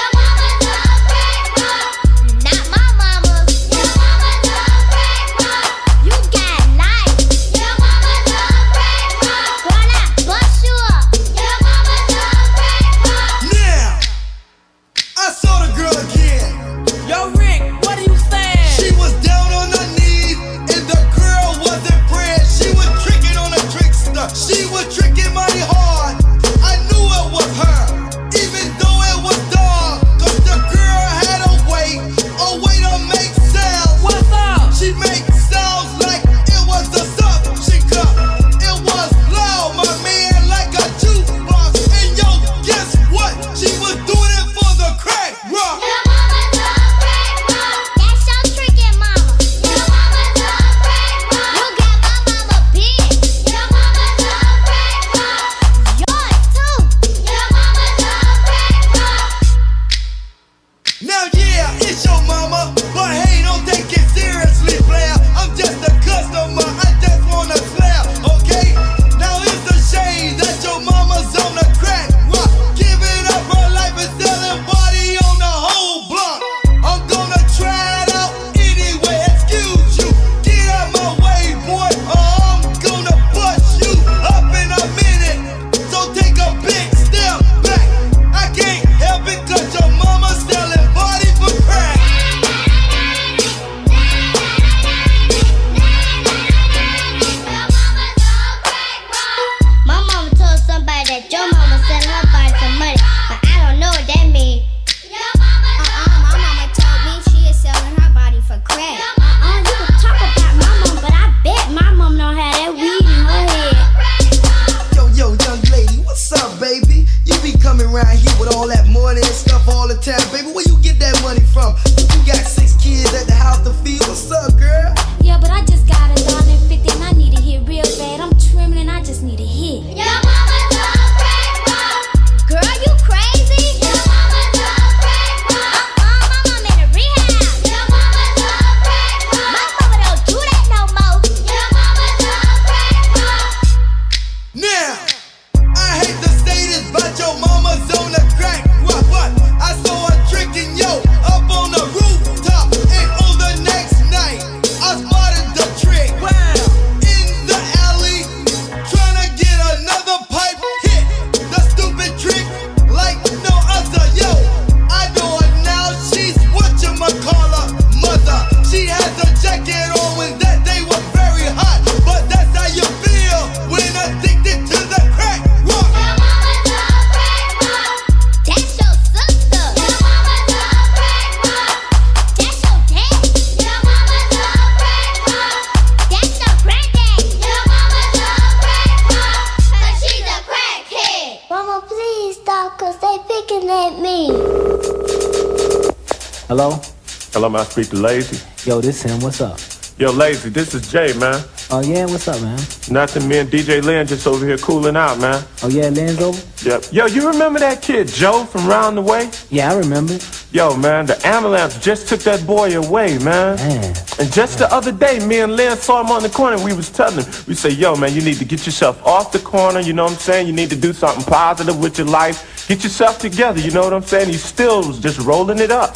speak 197.71 197.89
to 197.89 197.95
Lazy. 197.95 198.37
Yo, 198.69 198.81
this 198.81 199.01
him. 199.01 199.21
What's 199.21 199.39
up? 199.39 199.57
Yo, 199.97 200.11
Lazy, 200.11 200.49
this 200.49 200.73
is 200.73 200.91
Jay, 200.91 201.13
man. 201.17 201.41
Oh, 201.69 201.81
yeah, 201.81 202.05
what's 202.05 202.27
up, 202.27 202.41
man? 202.41 202.57
Nothing, 202.89 203.29
me 203.29 203.37
and 203.37 203.49
DJ 203.49 203.81
Lynn 203.81 204.05
just 204.05 204.27
over 204.27 204.45
here 204.45 204.57
cooling 204.57 204.97
out, 204.97 205.19
man. 205.19 205.41
Oh, 205.63 205.69
yeah, 205.69 205.87
Lynn's 205.87 206.19
over? 206.19 206.41
Yep. 206.67 206.85
Yo, 206.91 207.05
you 207.05 207.29
remember 207.29 207.59
that 207.59 207.81
kid, 207.81 208.09
Joe, 208.09 208.43
from 208.43 208.67
round 208.67 208.97
the 208.97 209.01
way? 209.01 209.29
Yeah, 209.49 209.71
I 209.71 209.77
remember. 209.77 210.17
Yo, 210.51 210.75
man, 210.75 211.05
the 211.05 211.15
ambulance 211.25 211.79
just 211.79 212.09
took 212.09 212.19
that 212.21 212.45
boy 212.45 212.75
away, 212.75 213.17
man. 213.19 213.55
man. 213.55 213.95
And 214.19 214.33
just 214.33 214.59
man. 214.59 214.69
the 214.69 214.75
other 214.75 214.91
day, 214.91 215.25
me 215.25 215.39
and 215.39 215.55
Lynn 215.55 215.77
saw 215.77 216.01
him 216.01 216.11
on 216.11 216.23
the 216.23 216.29
corner. 216.29 216.61
We 216.61 216.73
was 216.73 216.89
telling 216.89 217.23
him, 217.23 217.33
we 217.47 217.53
say, 217.53 217.69
yo, 217.69 217.95
man, 217.95 218.13
you 218.13 218.21
need 218.21 218.37
to 218.37 218.45
get 218.45 218.65
yourself 218.65 219.01
off 219.05 219.31
the 219.31 219.39
corner, 219.39 219.79
you 219.79 219.93
know 219.93 220.03
what 220.03 220.13
I'm 220.13 220.19
saying? 220.19 220.47
You 220.47 220.53
need 220.53 220.71
to 220.71 220.75
do 220.75 220.91
something 220.91 221.23
positive 221.23 221.79
with 221.79 221.97
your 221.99 222.07
life. 222.07 222.67
Get 222.67 222.83
yourself 222.83 223.19
together, 223.19 223.61
you 223.61 223.71
know 223.71 223.83
what 223.83 223.93
I'm 223.93 224.03
saying? 224.03 224.27
He 224.27 224.33
still 224.33 224.85
was 224.87 224.99
just 224.99 225.19
rolling 225.19 225.59
it 225.59 225.71
up. 225.71 225.95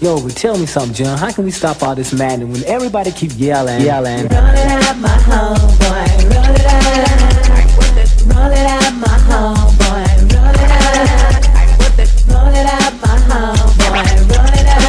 Yo, 0.00 0.22
but 0.22 0.30
tell 0.36 0.56
me 0.56 0.64
something, 0.64 0.94
John. 0.94 1.18
How 1.18 1.32
can 1.32 1.44
we 1.44 1.50
stop 1.50 1.82
all 1.82 1.92
this 1.92 2.12
madness 2.12 2.48
when 2.48 2.64
everybody 2.70 3.10
keep 3.10 3.32
yelling, 3.34 3.80
yelling? 3.80 4.28
Roll 4.28 4.30
it 4.30 4.70
out, 4.70 4.96
my 4.96 5.08
homeboy. 5.26 6.06
Roll 6.22 6.54
it 6.54 6.66
out. 6.70 7.18
Roll 8.30 8.52
it 8.54 8.62
out, 8.62 8.94
my 8.94 9.10
homeboy. 9.26 10.06
Roll 10.38 10.54
it 10.54 10.70
out. 10.70 11.42
Roll 12.30 12.54
it 12.54 12.66
out, 12.70 12.94
my 13.02 13.10
homeboy. 13.26 14.06
Roll 14.30 14.54
it 14.54 14.70
out. 14.70 14.86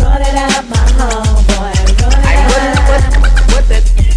Roll 0.00 0.16
it 0.16 0.32
out, 0.32 0.64
my 0.64 0.80
homeboy. 0.96 1.76
Roll 2.00 2.16
it 2.16 2.40
out. 2.72 3.04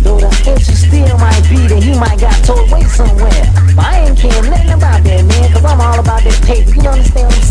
Though 0.02 0.16
the 0.18 0.32
you 0.48 0.76
still 0.80 1.18
might 1.18 1.44
be, 1.50 1.68
then 1.68 1.82
he 1.82 2.00
might 2.00 2.22
got 2.22 2.42
towed 2.46 2.72
away 2.72 2.84
somewhere. 2.86 3.52
But 3.76 3.84
I 3.84 4.08
ain't 4.08 4.18
caring 4.18 4.50
nothing 4.50 4.72
about 4.72 5.04
that, 5.04 5.26
man, 5.26 5.52
cause 5.52 5.66
I'm 5.66 5.82
all 5.82 6.00
about 6.00 6.24
this 6.24 6.40
paper. 6.40 6.72
You 6.72 6.88
understand 6.88 7.28
what 7.28 7.36
I'm 7.36 7.44
saying? 7.44 7.51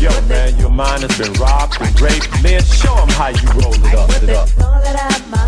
Yo, 0.00 0.10
man, 0.22 0.58
your 0.58 0.70
mind 0.70 1.02
has 1.02 1.16
been 1.16 1.32
robbed 1.34 1.80
and 1.80 2.00
raped. 2.00 2.42
Man, 2.42 2.62
show 2.64 2.94
them 2.96 3.08
how 3.10 3.28
you 3.28 3.48
roll. 3.60 3.74
It 3.74 4.30
up. 4.30 5.39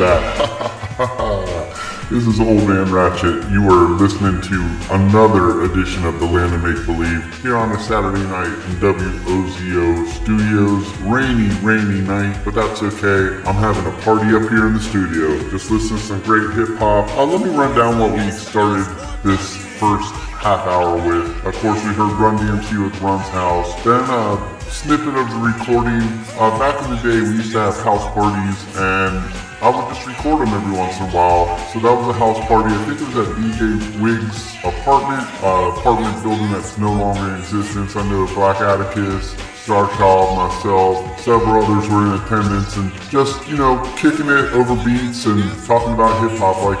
this 2.10 2.26
is 2.26 2.40
Old 2.40 2.66
Man 2.66 2.90
Ratchet. 2.90 3.50
You 3.50 3.68
are 3.68 3.90
listening 4.00 4.40
to 4.40 4.94
another 4.94 5.64
edition 5.64 6.06
of 6.06 6.18
The 6.18 6.24
Land 6.24 6.54
of 6.54 6.64
Make 6.64 6.86
Believe 6.86 7.22
here 7.42 7.54
on 7.54 7.72
a 7.72 7.78
Saturday 7.78 8.22
night 8.22 8.46
in 8.46 8.76
WOZO 8.80 10.08
Studios. 10.08 10.88
Rainy, 11.00 11.54
rainy 11.60 12.00
night, 12.00 12.42
but 12.46 12.54
that's 12.54 12.82
okay. 12.82 13.46
I'm 13.46 13.56
having 13.56 13.84
a 13.84 13.92
party 14.00 14.34
up 14.34 14.48
here 14.48 14.68
in 14.68 14.72
the 14.72 14.80
studio. 14.80 15.38
Just 15.50 15.70
listen 15.70 15.98
to 15.98 16.02
some 16.02 16.22
great 16.22 16.50
hip 16.54 16.78
hop. 16.78 17.06
Uh, 17.10 17.26
let 17.26 17.42
me 17.42 17.50
run 17.54 17.76
down 17.76 17.98
what 17.98 18.12
we 18.12 18.30
started 18.30 18.86
this 19.22 19.54
first 19.76 20.14
half 20.40 20.66
hour 20.66 20.96
with. 20.96 21.44
Of 21.44 21.54
course, 21.56 21.84
we 21.84 21.92
heard 21.92 22.16
Run 22.16 22.38
DMC 22.38 22.82
with 22.82 22.98
Run's 23.02 23.28
House. 23.28 23.74
Then, 23.84 24.02
uh, 24.08 24.38
snippet 24.60 25.14
of 25.14 25.28
the 25.28 25.36
recording. 25.36 26.00
Uh, 26.40 26.58
back 26.58 26.82
in 26.84 26.88
the 26.88 26.96
day, 27.02 27.20
we 27.20 27.36
used 27.36 27.52
to 27.52 27.58
have 27.58 27.76
house 27.82 28.06
parties, 28.14 28.64
and 28.78 29.49
I 29.62 29.68
would 29.68 29.94
just 29.94 30.06
record 30.06 30.40
them 30.40 30.54
every 30.54 30.72
once 30.72 30.96
in 30.96 31.04
a 31.04 31.10
while. 31.12 31.58
So 31.68 31.80
that 31.80 31.92
was 31.92 32.08
a 32.08 32.18
house 32.18 32.40
party. 32.48 32.72
I 32.74 32.80
think 32.88 32.96
it 32.96 33.14
was 33.14 33.28
at 33.28 33.36
DJ 33.36 34.00
Wigs' 34.00 34.56
apartment, 34.64 35.28
uh, 35.44 35.76
apartment 35.76 36.16
building 36.22 36.50
that's 36.50 36.78
no 36.78 36.90
longer 36.90 37.34
in 37.34 37.40
existence. 37.40 37.94
I 37.94 38.08
know 38.08 38.24
Black 38.32 38.62
Atticus, 38.62 39.36
Star 39.60 39.86
Child, 39.98 40.38
myself, 40.38 41.20
several 41.20 41.62
others 41.62 41.90
were 41.90 42.06
in 42.06 42.12
attendance 42.22 42.74
and 42.78 42.90
just, 43.10 43.46
you 43.48 43.58
know, 43.58 43.84
kicking 43.98 44.32
it 44.32 44.48
over 44.56 44.82
beats 44.82 45.26
and 45.26 45.44
talking 45.66 45.92
about 45.92 46.16
hip 46.24 46.38
hop 46.40 46.56
like 46.64 46.80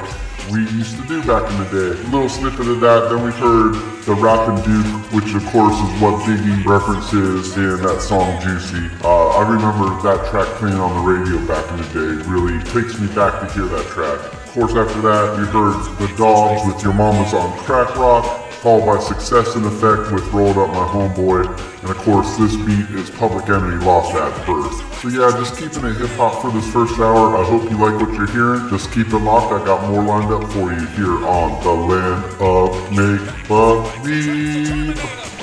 we 0.50 0.60
used 0.70 0.96
to 0.96 1.06
do 1.06 1.22
back 1.22 1.48
in 1.50 1.58
the 1.58 1.68
day. 1.70 2.00
A 2.00 2.04
little 2.10 2.28
snippet 2.28 2.66
of 2.66 2.80
that. 2.80 3.08
Then 3.08 3.24
we 3.24 3.30
heard 3.30 3.74
the 4.04 4.14
Rappin' 4.14 4.56
Duke, 4.66 4.86
which 5.12 5.34
of 5.34 5.44
course 5.52 5.74
is 5.74 5.90
what 6.02 6.18
Biggie 6.26 6.64
references 6.64 7.56
in 7.56 7.82
that 7.82 8.00
song 8.00 8.40
Juicy. 8.42 8.90
Uh, 9.04 9.28
I 9.38 9.48
remember 9.48 9.90
that 10.02 10.28
track 10.30 10.48
playing 10.58 10.78
on 10.78 10.90
the 10.98 11.12
radio 11.12 11.38
back 11.46 11.64
in 11.70 11.76
the 11.78 11.88
day. 11.94 12.28
Really 12.28 12.58
takes 12.70 12.98
me 12.98 13.06
back 13.14 13.40
to 13.40 13.46
hear 13.54 13.66
that 13.66 13.86
track. 13.86 14.18
Of 14.32 14.52
course, 14.52 14.74
after 14.74 15.00
that, 15.02 15.38
we 15.38 15.46
heard 15.46 15.78
the 15.98 16.12
Dogs 16.16 16.66
with 16.66 16.82
Yo 16.82 16.92
Mama's 16.92 17.32
on 17.32 17.56
Crack 17.58 17.94
Rock 17.96 18.39
followed 18.60 18.84
by 18.84 19.02
Success 19.02 19.56
N 19.56 19.64
Effect 19.64 20.12
with 20.12 20.26
Roll 20.32 20.48
It 20.48 20.58
Up 20.58 20.68
My 20.68 20.86
Homeboy, 20.86 21.46
and 21.80 21.90
of 21.90 21.96
course 21.98 22.36
this 22.36 22.54
beat 22.56 22.90
is 22.90 23.08
Public 23.10 23.48
Enemy 23.48 23.82
Lost 23.84 24.14
at 24.14 24.46
Birth. 24.46 25.00
So 25.00 25.08
yeah, 25.08 25.30
just 25.38 25.56
keeping 25.56 25.88
it 25.88 25.96
hip 25.96 26.10
hop 26.10 26.42
for 26.42 26.50
this 26.50 26.70
first 26.70 26.98
hour. 26.98 27.38
I 27.38 27.44
hope 27.44 27.62
you 27.70 27.78
like 27.78 27.98
what 27.98 28.12
you're 28.14 28.30
hearing. 28.30 28.68
Just 28.68 28.92
keep 28.92 29.08
it 29.08 29.18
locked. 29.18 29.50
I 29.52 29.64
got 29.64 29.88
more 29.90 30.02
lined 30.02 30.30
up 30.30 30.52
for 30.52 30.72
you 30.72 30.86
here 30.88 31.26
on 31.26 31.62
the 31.64 31.72
Land 31.72 32.24
of 32.38 32.92
Make 32.92 33.48
Believe. 33.48 35.39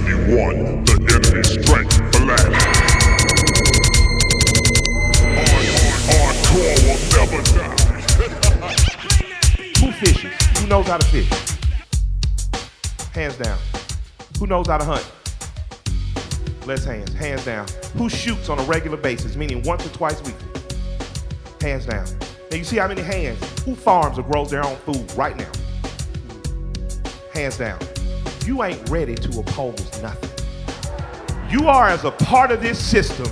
91. 0.00 0.84
The 0.84 0.92
enemy 1.14 1.44
strength. 1.44 1.94
Hardcore 6.10 6.76
will 6.82 6.98
never 7.14 7.40
die. 7.54 7.78
Who 9.78 9.92
fishes? 9.92 10.32
Who 10.58 10.66
knows 10.66 10.86
how 10.88 10.98
to 10.98 11.06
fish? 11.06 11.30
Hands 13.14 13.36
down. 13.36 13.58
Who 14.40 14.48
knows 14.48 14.66
how 14.66 14.78
to 14.78 14.84
hunt? 14.84 15.08
Less 16.66 16.84
hands. 16.84 17.12
Hands 17.12 17.44
down. 17.44 17.68
Who 17.96 18.08
shoots 18.08 18.48
on 18.48 18.58
a 18.58 18.64
regular 18.64 18.96
basis, 18.96 19.36
meaning 19.36 19.62
once 19.62 19.86
or 19.86 19.90
twice 19.90 20.20
weekly? 20.22 20.48
Hands 21.60 21.86
down. 21.86 22.06
Now 22.50 22.56
you 22.56 22.64
see 22.64 22.78
how 22.78 22.88
many 22.88 23.02
hands? 23.02 23.38
Who 23.62 23.76
farms 23.76 24.18
or 24.18 24.24
grows 24.24 24.50
their 24.50 24.66
own 24.66 24.76
food 24.78 25.12
right 25.16 25.36
now? 25.36 25.52
Hands 27.32 27.56
down. 27.56 27.78
You 28.44 28.62
ain't 28.62 28.88
ready 28.90 29.14
to 29.14 29.40
oppose 29.40 30.02
nothing. 30.02 30.30
You 31.50 31.66
are 31.66 31.88
as 31.88 32.04
a 32.04 32.10
part 32.10 32.50
of 32.50 32.60
this 32.60 32.78
system 32.78 33.26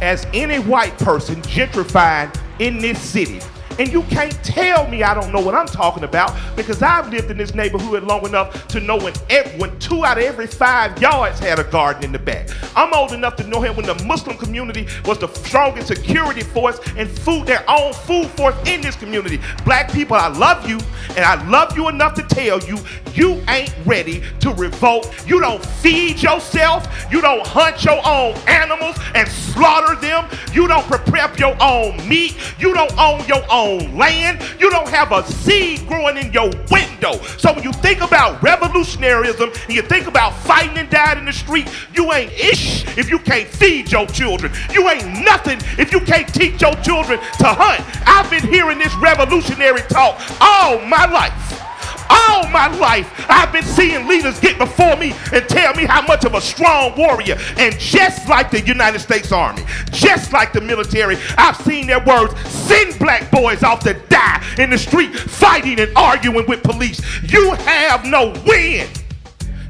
as 0.00 0.26
any 0.34 0.58
white 0.58 0.98
person 0.98 1.40
gentrified 1.42 2.36
in 2.58 2.78
this 2.78 3.00
city. 3.00 3.40
And 3.78 3.92
you 3.92 4.02
can't 4.04 4.32
tell 4.42 4.88
me 4.88 5.02
I 5.02 5.14
don't 5.14 5.32
know 5.32 5.40
what 5.40 5.54
I'm 5.54 5.66
talking 5.66 6.04
about 6.04 6.34
because 6.56 6.82
I've 6.82 7.10
lived 7.10 7.30
in 7.30 7.36
this 7.36 7.54
neighborhood 7.54 8.04
long 8.04 8.24
enough 8.26 8.66
to 8.68 8.80
know 8.80 8.96
when, 8.96 9.12
ev- 9.28 9.58
when 9.60 9.78
two 9.78 10.04
out 10.04 10.18
of 10.18 10.24
every 10.24 10.46
five 10.46 11.00
yards 11.00 11.38
had 11.38 11.58
a 11.58 11.64
garden 11.64 12.04
in 12.04 12.12
the 12.12 12.18
back. 12.18 12.48
I'm 12.74 12.92
old 12.94 13.12
enough 13.12 13.36
to 13.36 13.46
know 13.46 13.60
him 13.60 13.76
when 13.76 13.86
the 13.86 14.02
Muslim 14.04 14.36
community 14.38 14.86
was 15.04 15.18
the 15.18 15.28
strongest 15.28 15.88
security 15.88 16.42
force 16.42 16.80
and 16.96 17.08
food, 17.08 17.46
their 17.46 17.68
own 17.68 17.92
food 17.92 18.28
force 18.30 18.56
in 18.66 18.80
this 18.80 18.96
community. 18.96 19.40
Black 19.64 19.92
people, 19.92 20.16
I 20.16 20.28
love 20.28 20.68
you, 20.68 20.78
and 21.10 21.20
I 21.20 21.42
love 21.48 21.76
you 21.76 21.88
enough 21.88 22.14
to 22.14 22.22
tell 22.22 22.60
you, 22.60 22.78
you 23.14 23.42
ain't 23.48 23.74
ready 23.84 24.22
to 24.40 24.52
revolt. 24.54 25.12
You 25.26 25.40
don't 25.40 25.64
feed 25.64 26.22
yourself. 26.22 26.86
You 27.10 27.20
don't 27.20 27.46
hunt 27.46 27.84
your 27.84 28.00
own 28.06 28.34
animals 28.46 28.96
and 29.14 29.28
slaughter 29.28 29.96
them. 29.96 30.28
You 30.52 30.66
don't 30.66 30.84
prepare 30.86 31.30
your 31.38 31.56
own 31.60 31.96
meat. 32.08 32.36
You 32.58 32.74
don't 32.74 32.96
own 32.98 33.26
your 33.26 33.42
own 33.50 33.65
land. 33.74 34.40
You 34.58 34.70
don't 34.70 34.88
have 34.88 35.12
a 35.12 35.26
seed 35.26 35.86
growing 35.86 36.16
in 36.16 36.32
your 36.32 36.50
window. 36.70 37.22
So 37.38 37.52
when 37.52 37.64
you 37.64 37.72
think 37.72 38.00
about 38.00 38.40
revolutionaryism 38.40 39.64
and 39.66 39.74
you 39.74 39.82
think 39.82 40.06
about 40.06 40.34
fighting 40.34 40.78
and 40.78 40.88
dying 40.88 41.18
in 41.18 41.24
the 41.24 41.32
street, 41.32 41.68
you 41.94 42.12
ain't 42.12 42.32
ish 42.32 42.86
if 42.96 43.10
you 43.10 43.18
can't 43.18 43.48
feed 43.48 43.90
your 43.90 44.06
children. 44.06 44.52
You 44.72 44.88
ain't 44.88 45.24
nothing 45.24 45.58
if 45.78 45.92
you 45.92 46.00
can't 46.00 46.32
teach 46.32 46.62
your 46.62 46.74
children 46.76 47.18
to 47.18 47.46
hunt. 47.46 47.82
I've 48.06 48.30
been 48.30 48.46
hearing 48.46 48.78
this 48.78 48.94
revolutionary 48.96 49.82
talk 49.82 50.20
all 50.40 50.80
my 50.80 51.06
life. 51.06 51.65
All 52.08 52.48
my 52.48 52.68
life, 52.78 53.26
I've 53.28 53.52
been 53.52 53.64
seeing 53.64 54.06
leaders 54.06 54.38
get 54.40 54.58
before 54.58 54.96
me 54.96 55.12
and 55.32 55.48
tell 55.48 55.74
me 55.74 55.84
how 55.84 56.02
much 56.02 56.24
of 56.24 56.34
a 56.34 56.40
strong 56.40 56.96
warrior. 56.96 57.36
And 57.58 57.78
just 57.78 58.28
like 58.28 58.50
the 58.50 58.60
United 58.60 59.00
States 59.00 59.32
Army, 59.32 59.62
just 59.90 60.32
like 60.32 60.52
the 60.52 60.60
military, 60.60 61.16
I've 61.36 61.56
seen 61.56 61.86
their 61.86 62.04
words 62.04 62.38
send 62.48 62.98
black 62.98 63.30
boys 63.30 63.62
off 63.62 63.80
to 63.80 63.94
die 64.08 64.44
in 64.58 64.70
the 64.70 64.78
street 64.78 65.14
fighting 65.14 65.80
and 65.80 65.90
arguing 65.96 66.46
with 66.46 66.62
police. 66.62 67.00
You 67.22 67.52
have 67.54 68.04
no 68.04 68.34
win. 68.46 68.88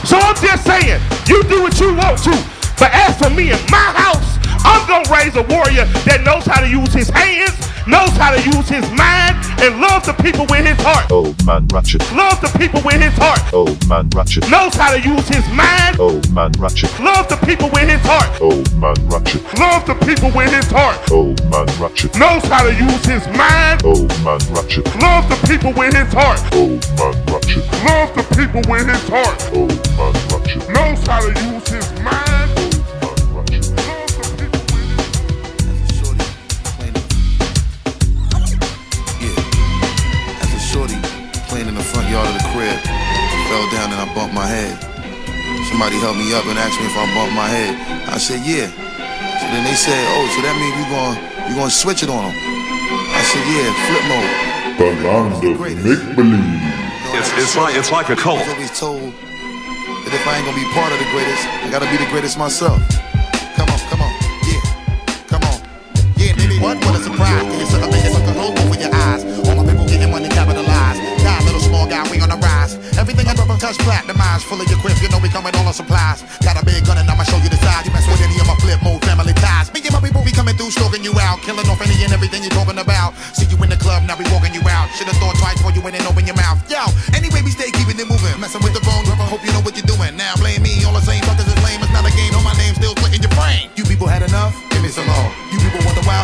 So 0.03 0.17
I'm 0.19 0.35
just 0.35 0.65
saying, 0.65 1.01
you 1.27 1.41
do 1.43 1.61
what 1.63 1.79
you 1.79 1.95
want 1.95 2.19
to. 2.23 2.35
But 2.77 2.91
as 2.91 3.17
for 3.17 3.29
me 3.29 3.51
and 3.51 3.71
my 3.71 3.77
house, 3.95 4.37
I'm 4.65 4.85
gonna 4.89 5.09
raise 5.09 5.37
a 5.37 5.43
warrior 5.43 5.85
that 6.03 6.23
knows 6.25 6.45
how 6.45 6.59
to 6.59 6.67
use 6.67 6.91
his 6.91 7.07
hands, 7.07 7.55
knows 7.87 8.11
how 8.17 8.31
to 8.35 8.41
use 8.41 8.67
his 8.67 8.83
mind, 8.91 9.39
and 9.61 9.81
love 9.81 10.05
the 10.05 10.13
people 10.13 10.45
with 10.49 10.65
his 10.65 10.77
heart. 10.81 11.11
Old 11.11 11.37
man 11.45 11.67
Ratchet. 11.67 12.01
Love 12.13 12.39
the 12.41 12.51
people 12.57 12.81
with 12.83 13.01
his 13.01 13.13
heart. 13.17 13.41
Old 13.53 13.87
man 13.87 14.09
Ratchet. 14.09 14.49
Knows 14.49 14.75
how 14.75 14.91
to 14.91 14.99
use 14.99 15.27
his 15.27 15.45
mind. 15.53 15.99
Old 15.99 16.31
man 16.33 16.51
Ratchet. 16.59 16.91
Love 16.99 17.27
the 17.29 17.37
people 17.45 17.69
with 17.69 17.87
his 17.89 18.01
heart. 18.01 18.41
Old 18.41 18.67
man 18.77 18.95
Ratchet. 19.07 19.41
Love 19.59 19.85
the 19.85 19.95
people 20.05 20.31
with 20.31 20.51
his 20.51 20.69
heart. 20.71 20.99
Old 21.11 21.39
man 21.49 21.67
Ratchet. 21.79 22.17
Knows 22.17 22.43
how 22.45 22.63
to 22.63 22.73
use 22.73 23.05
his 23.05 23.25
mind. 23.37 23.83
Old 23.83 24.09
man 24.23 24.39
Ratchet. 24.51 24.85
Love 25.01 25.27
the 25.29 25.39
people 25.47 25.73
with 25.73 25.93
his 25.93 26.11
heart. 26.13 26.39
Old 26.53 26.83
man 26.97 27.15
Ratchet. 27.31 27.65
Love 27.85 28.09
the 28.15 28.25
people 28.35 28.61
with 28.69 28.87
his 28.87 29.07
heart. 29.07 29.37
Old 29.53 29.79
man 29.97 30.13
Ratchet. 30.31 30.63
Knows 30.69 30.99
how 31.07 31.21
to 31.21 31.31
use 31.51 31.67
his 31.69 31.87
mind. 32.01 32.74
Crib, 42.55 42.79
fell 43.51 43.67
down 43.75 43.91
and 43.91 43.99
I 43.99 44.07
bumped 44.15 44.31
my 44.31 44.47
head. 44.47 44.79
Somebody 45.67 45.99
helped 45.99 46.15
me 46.15 46.31
up 46.31 46.47
and 46.47 46.55
asked 46.55 46.79
me 46.79 46.87
if 46.87 46.95
I 46.95 47.03
bumped 47.11 47.35
my 47.35 47.51
head. 47.51 47.75
I 48.07 48.17
said, 48.17 48.39
yeah. 48.47 48.71
So 48.71 49.45
then 49.51 49.67
they 49.67 49.75
said, 49.75 49.99
oh, 50.15 50.23
so 50.31 50.39
that 50.47 50.55
means 50.55 50.71
you 50.79 50.87
going 50.87 51.19
you 51.51 51.53
gonna 51.59 51.69
switch 51.69 52.01
it 52.01 52.09
on 52.09 52.31
them. 52.31 52.35
I 53.11 53.21
said, 53.27 53.43
yeah, 53.51 53.67
flip 53.85 54.05
mode. 54.07 54.31
The 54.79 54.87
land 55.03 55.35
of 55.35 55.59
make 55.59 56.15
believe. 56.15 56.63
It's, 57.15 57.31
it's 57.39 57.55
like 57.55 57.75
it's 57.75 57.91
like 57.91 58.09
a 58.09 58.15
cult. 58.15 58.39
I 58.39 58.47
was 58.47 58.53
always 58.55 58.73
told 58.79 59.11
that 59.11 60.11
if 60.15 60.23
I 60.27 60.39
ain't 60.39 60.45
gonna 60.47 60.57
be 60.57 60.67
part 60.71 60.91
of 60.91 60.99
the 60.99 61.09
greatest, 61.11 61.43
I 61.63 61.67
gotta 61.71 61.91
be 61.91 61.97
the 61.99 62.09
greatest 62.11 62.37
myself. 62.37 62.79
Come 63.55 63.67
on, 63.67 63.79
come 63.91 64.01
on, 64.03 64.11
yeah, 64.47 64.63
come 65.27 65.43
on. 65.43 65.59
Yeah, 66.17 66.35
baby, 66.35 66.59
what? 66.59 66.79
What 66.83 66.99
a 66.99 67.03
surprise. 67.03 67.54
Everything 73.05 73.29
I 73.29 73.37
ever 73.37 73.53
touch 73.61 73.77
platinumized, 73.85 74.49
full 74.49 74.57
of 74.57 74.65
your 74.65 74.81
you 74.81 75.09
know 75.13 75.21
we 75.21 75.29
coming 75.29 75.53
all 75.53 75.69
on 75.69 75.77
supplies. 75.77 76.25
Got 76.41 76.57
a 76.57 76.65
big 76.65 76.81
gun 76.89 76.97
and 76.97 77.05
I'ma 77.05 77.21
show 77.21 77.37
you 77.37 77.53
the 77.53 77.61
size. 77.61 77.85
You 77.85 77.93
mess 77.93 78.01
with 78.09 78.17
any 78.17 78.33
of 78.41 78.49
my 78.49 78.57
flip 78.57 78.81
mode 78.81 79.05
family 79.05 79.37
ties. 79.37 79.69
Me 79.77 79.85
and 79.85 79.93
my 79.93 80.01
people 80.01 80.25
be 80.25 80.33
coming 80.33 80.57
through, 80.57 80.73
stroking 80.73 81.05
you 81.05 81.13
out, 81.21 81.37
killing 81.45 81.69
off 81.69 81.77
any 81.85 81.93
and 82.01 82.09
everything 82.09 82.41
you're 82.41 82.57
talking 82.57 82.81
about. 82.81 83.13
See 83.37 83.45
you 83.45 83.61
in 83.61 83.69
the 83.69 83.77
club, 83.77 84.09
now 84.09 84.17
we 84.17 84.25
walking 84.33 84.57
you 84.57 84.65
out. 84.65 84.89
Should've 84.97 85.13
thought 85.21 85.37
twice 85.37 85.53
before 85.61 85.77
you 85.77 85.85
went 85.85 85.93
and 85.93 86.01
open 86.09 86.25
your 86.25 86.33
mouth. 86.33 86.57
Yo, 86.65 86.81
anyway, 87.13 87.45
we 87.45 87.53
stay 87.53 87.69
keeping 87.77 87.93
it 87.93 88.09
moving. 88.09 88.41
Messing 88.41 88.65
with 88.65 88.73
the 88.73 88.81
phone, 88.81 89.05
brother, 89.05 89.29
hope 89.29 89.45
you 89.45 89.53
know 89.53 89.61
what 89.61 89.77
you're 89.77 89.85
doing. 89.85 90.17
Now 90.17 90.33
blame 90.41 90.65
me, 90.65 90.81
all 90.81 90.97
the 90.97 91.05
same 91.05 91.21
fuckers 91.29 91.45
is 91.45 91.61
lame. 91.61 91.85
It's 91.85 91.93
not 91.93 92.09
a 92.09 92.13
game, 92.17 92.33
know 92.33 92.41
my 92.41 92.57
name 92.57 92.73
still 92.73 92.97
splitting 92.97 93.21
your 93.21 93.33
brain. 93.37 93.69
You 93.77 93.85
people 93.85 94.09
had 94.09 94.25
enough? 94.25 94.64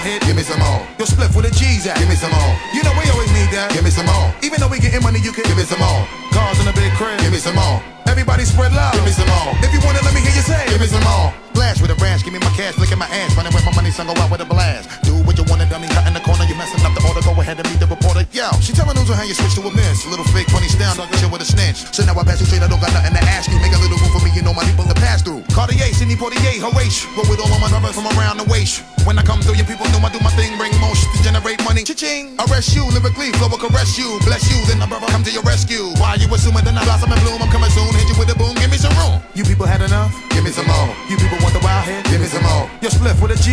Hit? 0.02 0.22
Give 0.26 0.36
me 0.36 0.44
some 0.44 0.60
more. 0.60 0.82
Your 0.98 1.08
split 1.08 1.32
with 1.34 1.46
the 1.46 1.54
G's 1.54 1.86
at? 1.88 1.98
Give 1.98 2.10
me 2.10 2.18
some 2.18 2.34
more. 2.34 2.52
You 2.74 2.82
know 2.84 2.94
we 2.98 3.06
always 3.14 3.32
need 3.34 3.50
that. 3.54 3.72
Give 3.74 3.84
me 3.86 3.94
some 3.94 4.06
more. 4.06 4.34
Even 4.42 4.60
though 4.60 4.70
we 4.70 4.82
getting 4.82 5.02
money, 5.02 5.20
you 5.22 5.32
can 5.32 5.46
give 5.46 5.58
me 5.58 5.64
some 5.64 5.80
more. 5.80 6.06
Cars 6.34 6.60
in 6.60 6.68
a 6.68 6.74
big 6.74 6.92
crib? 6.98 7.18
Give 7.22 7.32
me 7.32 7.42
some 7.42 7.56
more. 7.56 7.82
Everybody 8.10 8.44
spread 8.44 8.74
love. 8.74 8.94
Give 8.94 9.06
me 9.06 9.14
some 9.14 9.30
more. 9.30 9.54
If 9.62 9.72
you 9.72 9.80
want 9.86 9.98
it, 9.98 10.04
let 10.04 10.14
me 10.14 10.22
hear 10.22 10.34
you 10.34 10.44
say. 10.44 10.62
Give 10.68 10.82
me 10.82 10.90
some 10.90 11.04
more. 11.06 11.34
Blast 11.72 11.88
with 11.88 11.96
a 11.96 12.04
rash, 12.04 12.20
give 12.28 12.36
me 12.36 12.44
my 12.44 12.52
cash, 12.52 12.76
look 12.76 12.92
at 12.92 13.00
my 13.00 13.08
ass, 13.08 13.32
running 13.40 13.56
with 13.56 13.64
my 13.64 13.72
money, 13.72 13.96
son, 13.96 14.04
go 14.04 14.12
out 14.20 14.28
with 14.28 14.44
a 14.44 14.50
blast. 14.52 14.92
Do 15.08 15.16
what 15.24 15.40
you 15.40 15.48
wanna, 15.48 15.64
dummy, 15.72 15.88
cut 15.88 16.04
in 16.04 16.12
the 16.12 16.20
corner, 16.20 16.44
you 16.44 16.52
messing 16.60 16.84
up 16.84 16.92
the 16.92 17.00
order, 17.08 17.24
go 17.24 17.32
ahead 17.40 17.64
and 17.64 17.68
meet 17.72 17.80
the 17.80 17.88
reporter. 17.88 18.28
Yo, 18.36 18.52
she 18.60 18.76
telling 18.76 18.92
news 19.00 19.08
on 19.08 19.16
how 19.16 19.24
you 19.24 19.32
switch 19.32 19.56
to 19.56 19.64
a 19.64 19.72
miss. 19.72 20.04
Little 20.04 20.28
fake 20.36 20.52
funny 20.52 20.68
style, 20.68 21.00
talking 21.00 21.16
shit 21.16 21.32
with 21.32 21.40
a 21.40 21.48
snitch. 21.48 21.80
So 21.96 22.04
now 22.04 22.20
I 22.20 22.28
pass 22.28 22.44
you 22.44 22.48
straight, 22.52 22.60
I 22.60 22.68
don't 22.68 22.84
got 22.84 22.92
nothing 22.92 23.16
to 23.16 23.24
ask 23.24 23.48
you. 23.48 23.56
Make 23.64 23.72
a 23.72 23.80
little 23.80 23.96
room 24.04 24.12
for 24.12 24.20
me, 24.20 24.36
you 24.36 24.44
know 24.44 24.52
my 24.52 24.68
people 24.68 24.84
to 24.84 24.98
pass 25.00 25.24
through. 25.24 25.48
Cartier, 25.56 25.96
Sidney 25.96 26.20
Poitier, 26.20 26.60
Horatio. 26.60 27.08
Roll 27.16 27.24
with 27.32 27.40
all 27.40 27.48
of 27.48 27.64
my 27.64 27.72
brothers 27.72 27.96
from 27.96 28.04
around 28.20 28.44
the 28.44 28.48
waist. 28.52 28.84
When 29.08 29.16
I 29.16 29.24
come 29.24 29.40
through, 29.40 29.56
your 29.56 29.66
people 29.66 29.88
know 29.96 30.04
I 30.04 30.12
do 30.12 30.20
my 30.20 30.34
thing, 30.36 30.60
bring 30.60 30.76
motion 30.84 31.08
to 31.16 31.24
generate 31.24 31.64
money. 31.64 31.88
Cha-ching. 31.88 32.36
Arrest 32.36 32.76
you, 32.76 32.84
lyrically, 32.92 33.32
flow 33.40 33.48
will 33.48 33.64
caress 33.64 33.96
you. 33.96 34.20
Bless 34.28 34.44
you, 34.52 34.60
then 34.68 34.84
my 34.84 34.92
brother 34.92 35.08
come 35.08 35.24
to 35.24 35.32
your 35.32 35.48
rescue. 35.48 35.96
Why 36.04 36.20
you 36.20 36.28
assuming 36.36 36.68
that 36.68 36.76
I 36.76 36.84
blossom 36.84 37.16
and 37.16 37.22
bloom? 37.24 37.40
I'm 37.40 37.48
coming 37.48 37.72
soon, 37.72 37.96
hit 37.96 38.12
you 38.12 38.20
with 38.20 38.28
a 38.28 38.36
boom, 38.36 38.60
give 38.60 38.68
me 38.68 38.76
some 38.76 38.92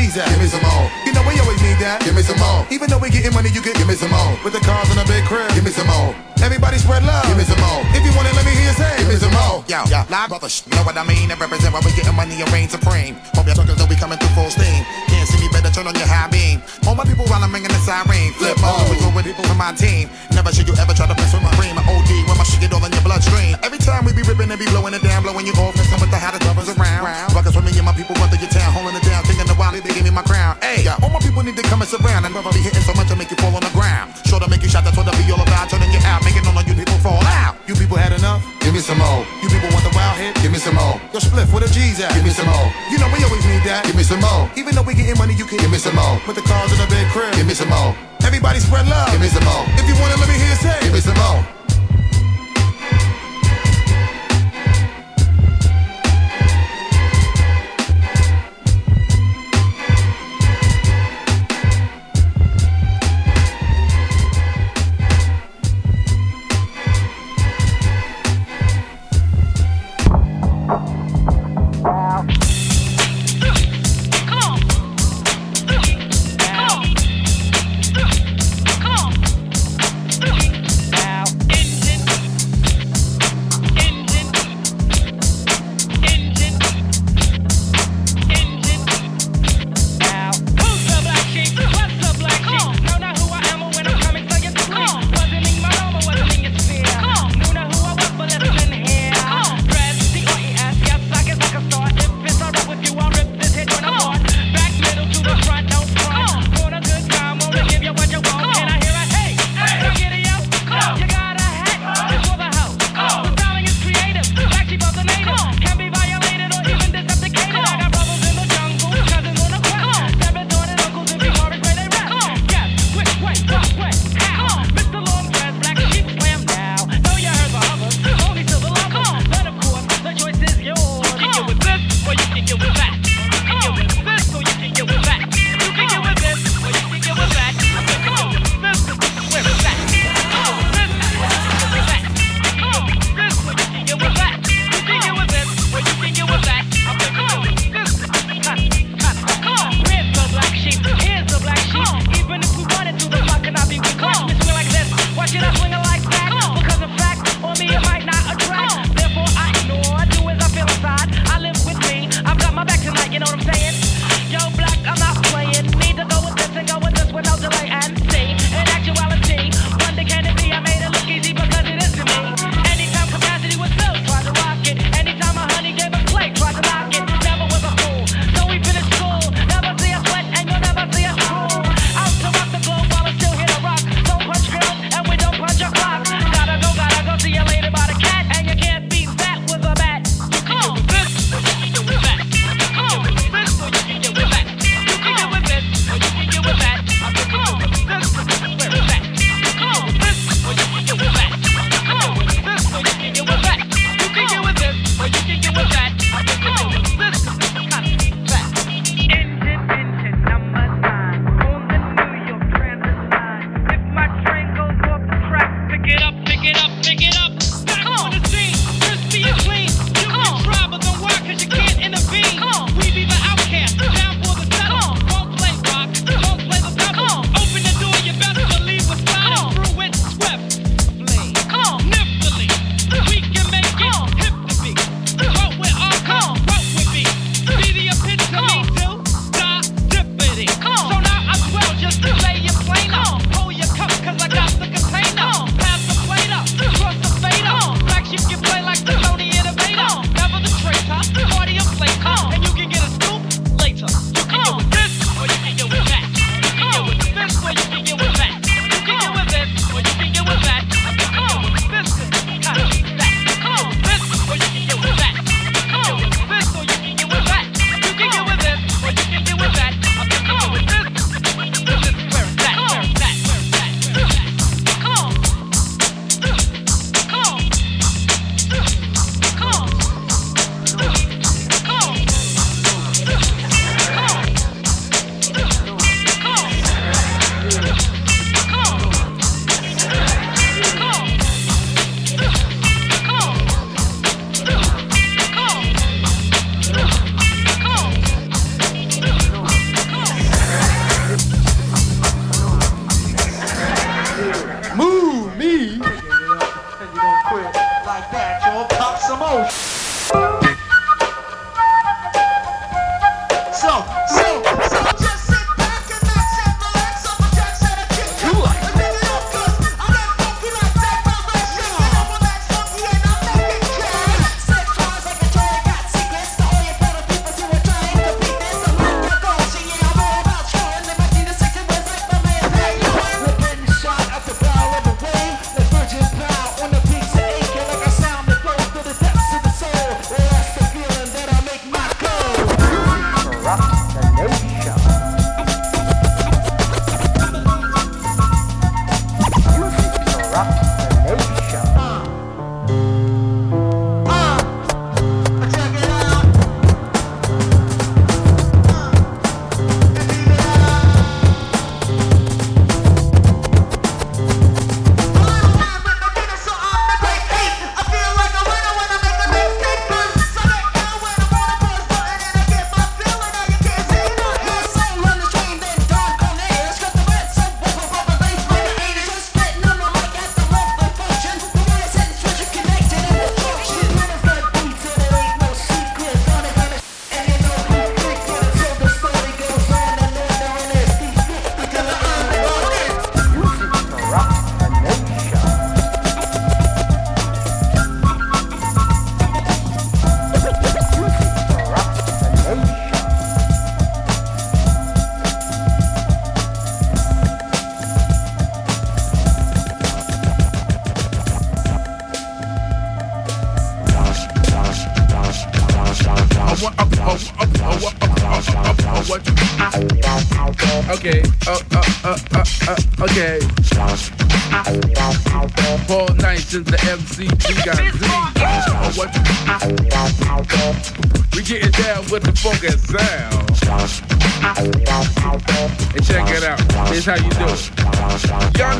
G's 0.08 0.16
at? 0.16 0.28
Give 0.32 0.40
me 0.40 0.48
some 0.48 0.64
more. 0.64 0.88
You 1.04 1.12
know 1.12 1.20
we 1.28 1.36
always 1.36 1.60
need 1.60 1.76
that? 1.84 2.00
Give 2.00 2.16
me 2.16 2.24
some 2.24 2.40
more. 2.40 2.64
Even 2.72 2.88
though 2.88 2.96
we 2.96 3.12
getting 3.12 3.32
money, 3.36 3.52
you 3.52 3.60
can 3.60 3.76
give 3.76 3.84
me 3.84 3.94
some 3.94 4.08
more. 4.08 4.40
With 4.40 4.56
the 4.56 4.62
cars 4.64 4.88
in 4.88 4.96
a 4.96 5.04
big 5.04 5.24
crib? 5.28 5.52
Give 5.52 5.64
me 5.64 5.70
some 5.70 5.86
more. 5.86 6.16
Everybody 6.40 6.78
spread 6.78 7.04
love. 7.04 7.26
Give 7.28 7.36
me 7.36 7.44
some 7.44 7.60
more. 7.60 7.84
If 7.92 8.00
you 8.06 8.12
want 8.16 8.30
it, 8.30 8.34
let 8.38 8.46
me 8.46 8.52
hear 8.56 8.72
you 8.72 8.76
say. 8.78 8.94
Give 9.04 9.10
me 9.10 9.18
some 9.20 9.34
more. 9.36 9.60
Yo, 9.68 9.84
yo, 9.90 10.06
live 10.08 10.30
brothers, 10.30 10.64
know 10.70 10.80
what 10.86 10.96
I 10.96 11.04
mean? 11.04 11.28
And 11.28 11.36
represent 11.36 11.74
why 11.74 11.82
we 11.84 11.92
getting 11.92 12.14
money 12.16 12.40
and 12.40 12.48
reign 12.54 12.72
supreme. 12.72 13.20
Hope 13.36 13.44
y'all 13.44 13.58
suckers 13.58 13.76
know 13.76 13.86
we 13.90 13.96
coming 14.00 14.16
through 14.16 14.32
full 14.32 14.48
steam. 14.48 14.80
Can't 15.12 15.28
see 15.28 15.40
me, 15.42 15.50
better 15.52 15.68
turn 15.68 15.84
on 15.84 15.98
your 15.98 16.08
high 16.08 16.30
beam. 16.30 16.62
All 16.86 16.94
my 16.94 17.04
people 17.04 17.26
while 17.26 17.42
I'm 17.42 17.52
ringing 17.52 17.68
the 17.68 17.80
siren. 17.84 18.32
Flip 18.38 18.56
mode, 18.64 18.86
we 18.88 18.96
go 19.02 19.10
with 19.12 19.26
people 19.26 19.44
from 19.44 19.58
my 19.58 19.74
team. 19.76 20.08
Never 20.32 20.54
should 20.54 20.70
you 20.70 20.74
ever 20.78 20.94
try 20.94 21.10
to 21.10 21.16
mess 21.18 21.34
with 21.34 21.42
my 21.42 21.52
cream. 21.58 21.74
My 21.74 21.84
OD 21.84 22.10
when 22.30 22.38
my 22.38 22.46
shit 22.46 22.62
get 22.62 22.72
all 22.72 22.84
in 22.86 22.92
your 22.94 23.02
bloodstream. 23.02 23.58
Every 23.66 23.82
time 23.82 24.06
we 24.06 24.14
be 24.14 24.22
ripping 24.22 24.48
and 24.48 24.58
be 24.58 24.66
blowing 24.70 24.94
it 24.94 25.02
down, 25.02 25.26
blowing 25.26 25.44
you 25.44 25.54
off, 25.58 25.74
need 31.48 31.56
to 31.56 31.64
come 31.64 31.80
and 31.80 31.88
surround. 31.88 32.28
And 32.28 32.32
brother 32.36 32.52
be 32.52 32.60
hitting 32.60 32.84
so 32.84 32.92
much 32.92 33.08
to 33.08 33.16
make 33.16 33.32
you 33.32 33.38
fall 33.40 33.54
on 33.56 33.64
the 33.64 33.72
ground. 33.72 34.12
Sure 34.28 34.38
to 34.40 34.48
make 34.52 34.60
you 34.60 34.68
shot, 34.68 34.84
that's 34.84 34.96
what 34.96 35.08
I 35.08 35.16
be 35.16 35.24
all 35.32 35.40
about. 35.40 35.72
Turning 35.72 35.88
you 35.88 36.00
out, 36.04 36.20
making 36.20 36.44
all 36.44 36.52
of 36.52 36.64
you 36.68 36.76
people 36.76 37.00
fall 37.00 37.24
out. 37.24 37.56
You 37.64 37.74
people 37.74 37.96
had 37.96 38.12
enough? 38.12 38.44
Give 38.60 38.76
me 38.76 38.80
some 38.84 39.00
more. 39.00 39.24
You 39.40 39.48
people 39.48 39.72
want 39.72 39.84
the 39.88 39.92
wild 39.96 40.20
hit? 40.20 40.36
Give 40.44 40.52
me 40.52 40.60
some 40.60 40.76
more. 40.76 41.00
Your 41.16 41.24
spliff 41.24 41.48
with 41.48 41.64
a 41.64 41.70
G's 41.72 42.00
at? 42.04 42.12
Give 42.12 42.24
me 42.24 42.30
some 42.36 42.48
more. 42.48 42.68
You 42.92 43.00
know 43.00 43.08
we 43.08 43.24
always 43.24 43.44
need 43.48 43.64
that. 43.64 43.88
Give 43.88 43.96
me 43.96 44.04
some 44.04 44.20
more. 44.20 44.44
Even 44.60 44.76
though 44.76 44.84
we 44.84 44.92
getting 44.92 45.16
money, 45.16 45.32
you 45.32 45.48
can 45.48 45.56
give 45.56 45.72
me 45.72 45.80
some 45.80 45.96
more. 45.96 46.20
Put 46.28 46.36
the 46.36 46.44
cars 46.44 46.68
in 46.72 46.78
a 46.84 46.88
big 46.92 47.08
crib. 47.16 47.32
Give 47.32 47.48
me 47.48 47.56
some 47.56 47.72
more. 47.72 47.96
Everybody 48.20 48.60
spread 48.60 48.84
love. 48.88 49.08
Give 49.08 49.20
me 49.20 49.32
some 49.32 49.44
more. 49.44 49.64
If 49.80 49.88
you 49.88 49.96
want 49.96 50.12
it, 50.12 50.20
let 50.20 50.28
me 50.28 50.36
hear 50.36 50.56
say. 50.60 50.76
Give 50.84 50.92
me 50.92 51.00
some 51.00 51.16
more. 51.16 51.57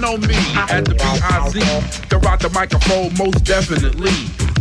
Know 0.09 0.17
me 0.27 0.35
at 0.57 0.85
the 0.85 0.95
BIZ. 0.95 2.09
To 2.09 2.19
rock 2.19 2.41
the 2.41 2.51
microphone 2.51 3.13
most 3.19 3.45
definitely. 3.45 4.13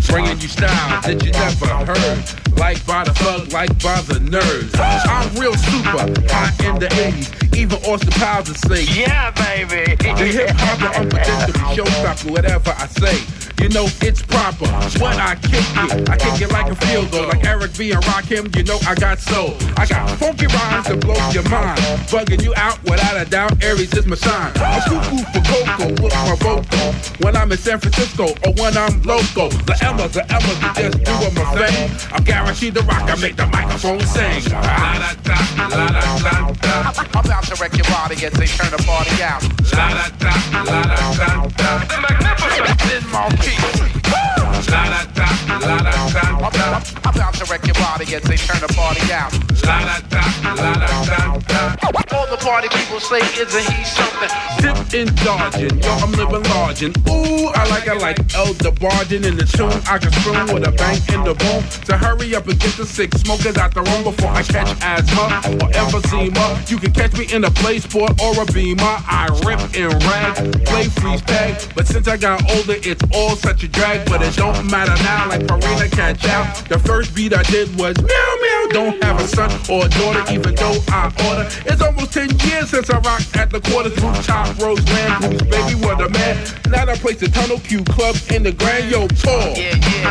Bringing 0.07 0.39
you 0.39 0.47
style 0.47 1.01
that 1.01 1.23
you 1.23 1.31
never 1.31 1.67
heard. 1.67 2.57
Like 2.57 2.85
by 2.85 3.03
the 3.03 3.13
thug, 3.13 3.51
like 3.53 3.71
by 3.81 4.01
the 4.01 4.19
nerds. 4.19 4.75
I'm 4.77 5.27
real 5.39 5.55
super, 5.55 6.03
hot 6.31 6.53
in 6.63 6.79
the 6.79 6.87
80s. 6.87 7.55
Even 7.55 7.77
Austin 7.83 8.11
Powers 8.11 8.59
say, 8.67 8.83
Yeah, 8.99 9.31
baby. 9.31 9.95
The 9.95 10.25
hip 10.25 10.49
hop, 10.51 10.79
the 10.79 10.99
unpredictable 10.99 11.59
showstopper, 11.75 12.31
whatever 12.31 12.73
I 12.77 12.87
say. 12.87 13.36
You 13.61 13.69
know 13.69 13.85
it's 14.01 14.21
proper. 14.21 14.67
When 15.01 15.17
I 15.17 15.35
kick 15.35 15.65
it, 15.65 16.09
I 16.09 16.17
kick 16.17 16.41
it 16.41 16.51
like 16.51 16.71
a 16.71 16.75
field 16.75 17.11
goal. 17.11 17.27
Like 17.27 17.43
Eric 17.45 17.75
B 17.77 17.91
and 17.91 18.03
Rakim, 18.03 18.55
you 18.55 18.63
know 18.63 18.77
I 18.87 18.93
got 18.95 19.19
soul. 19.19 19.57
I 19.75 19.85
got 19.85 20.09
funky 20.17 20.47
rhymes 20.47 20.87
that 20.87 21.01
blow 21.01 21.17
your 21.33 21.47
mind. 21.49 21.79
Bugging 22.07 22.43
you 22.43 22.53
out 22.55 22.81
without 22.83 23.17
a 23.17 23.29
doubt, 23.29 23.63
Aries 23.63 23.93
is 23.93 24.05
my 24.05 24.15
sign. 24.15 24.53
I'm 24.57 24.81
cuckoo 24.85 25.23
for 25.33 25.41
cocoa 25.41 25.89
with 26.03 26.13
my 26.13 26.35
vocal. 26.37 26.93
When 27.25 27.35
I'm 27.35 27.51
in 27.51 27.57
San 27.57 27.79
Francisco 27.79 28.29
or 28.45 28.53
when 28.61 28.77
I'm 28.77 29.01
local. 29.01 29.49
The 29.65 29.75
Emma, 29.81 30.07
the 30.07 30.23
Emma, 30.29 30.53
to 30.61 30.69
just 30.77 31.03
do 31.03 31.11
what 31.11 31.37
I'm. 31.37 32.13
I'm 32.13 32.23
guaranteed 32.23 32.75
to 32.75 32.83
rock, 32.83 33.09
I 33.09 33.15
make 33.19 33.35
the 33.35 33.47
microphone 33.47 34.01
sing. 34.01 34.43
La 34.53 34.61
da 34.61 35.13
da, 35.23 35.37
la 35.57 35.69
da 35.69 36.17
da 36.21 36.51
da. 36.51 36.93
I'm 36.95 37.25
about 37.25 37.43
to 37.45 37.55
wreck 37.59 37.75
your 37.75 37.89
body 37.89 38.15
as 38.23 38.33
they 38.33 38.47
turn 38.47 38.71
the 38.71 38.81
party 38.85 39.23
out. 39.23 39.41
La 39.73 39.89
da 39.97 40.09
da, 40.21 40.33
la 40.63 40.81
da 40.83 41.13
da 41.17 41.47
da. 41.57 41.85
The 41.89 41.97
magnificent 42.01 43.05
in 43.47 44.26
Markie. 44.57 44.71
La 44.71 44.89
da 44.89 45.05
da, 45.13 45.27
la 45.55 46.49
da 46.49 46.49
da. 46.49 46.81
I'm 47.05 47.33
to 47.33 47.45
wreck 47.51 47.65
your 47.65 47.75
body 47.75 48.15
as 48.15 48.23
they 48.23 48.37
turn 48.37 48.59
the 48.61 48.73
party 48.73 49.11
out. 49.13 49.31
La 49.65 49.79
da 49.85 49.99
da, 50.09 50.21
la 50.55 50.73
da 50.73 51.03
da 51.05 51.37
da. 51.47 51.87
All 52.13 52.25
the 52.27 52.37
party 52.37 52.67
people 52.69 52.99
say, 52.99 53.19
isn't 53.39 53.73
he 53.73 53.83
something? 53.83 54.29
Dip 54.61 54.93
in 54.93 55.13
dodging, 55.23 55.77
yo, 55.83 55.91
I'm 56.01 56.11
living 56.13 56.43
large 56.51 56.83
and 56.83 56.97
ooh, 57.09 57.47
I 57.53 57.67
like 57.69 57.87
it 57.87 58.01
like 58.01 58.17
Elder 58.33 58.71
Bargin 58.71 59.23
in 59.25 59.35
the 59.35 59.45
tune. 59.45 59.81
I 59.87 59.97
can 59.97 60.11
spoon 60.13 60.53
with 60.53 60.67
a 60.67 60.71
bang 60.71 60.97
in 61.13 61.23
the 61.23 61.35
boom. 61.35 61.61
To 61.85 61.97
hurry 61.97 62.33
up 62.35 62.47
and 62.47 62.59
get 62.59 62.73
the 62.77 62.85
six 62.85 63.21
smokers 63.21 63.57
out 63.57 63.73
the 63.73 63.83
room 63.83 64.03
before 64.03 64.31
I 64.31 64.43
catch 64.43 64.69
asthma 64.81 65.41
or 65.61 65.69
emphysema. 65.71 66.69
You 66.69 66.77
can 66.77 66.93
catch 66.93 67.13
me 67.17 67.27
in 67.31 67.43
a 67.43 67.51
play 67.51 67.79
sport 67.79 68.19
or 68.21 68.41
a 68.41 68.45
beamer. 68.45 68.81
I 68.81 69.27
rip 69.45 69.61
in 69.75 69.89
rag, 70.07 70.65
play 70.65 70.85
freeze 70.85 71.21
tag. 71.21 71.61
But 71.75 71.87
since 71.87 72.07
I 72.07 72.17
got 72.17 72.41
older, 72.55 72.75
it's 72.81 73.03
all 73.13 73.35
such 73.35 73.63
a 73.63 73.67
drag. 73.67 74.09
But 74.09 74.21
it 74.21 74.35
don't 74.35 74.46
matter 74.63 74.95
now, 75.03 75.27
like 75.29 75.47
Farina 75.47 75.87
catch 75.89 76.25
out. 76.25 76.67
The 76.69 76.79
first 76.79 77.13
beat 77.15 77.33
I 77.33 77.43
did 77.43 77.69
was 77.77 77.95
meow 77.97 78.35
meow. 78.41 78.67
Don't 78.71 79.03
have 79.03 79.19
a 79.19 79.27
son 79.27 79.51
or 79.69 79.85
a 79.85 79.89
daughter, 79.89 80.23
even 80.33 80.55
though 80.55 80.77
I 80.89 81.11
order. 81.27 81.47
It's 81.65 81.81
almost 81.81 82.13
10 82.13 82.29
years 82.47 82.69
since 82.69 82.89
I 82.89 82.99
rocked 82.99 83.35
at 83.35 83.49
the 83.49 83.59
quarters 83.61 83.97
rooftop 84.01 84.57
rose 84.59 84.83
land 84.89 85.21
blues, 85.21 85.41
baby, 85.43 85.75
what 85.83 86.01
a 86.01 86.09
man. 86.09 86.37
Now 86.69 86.85
I 86.87 86.95
place 86.95 87.19
the 87.19 87.27
Tunnel 87.27 87.59
Q 87.59 87.83
Club 87.83 88.15
in 88.31 88.43
the 88.43 88.51
Grand 88.51 88.89
Yo 88.91 89.07
Paul. 89.23 89.53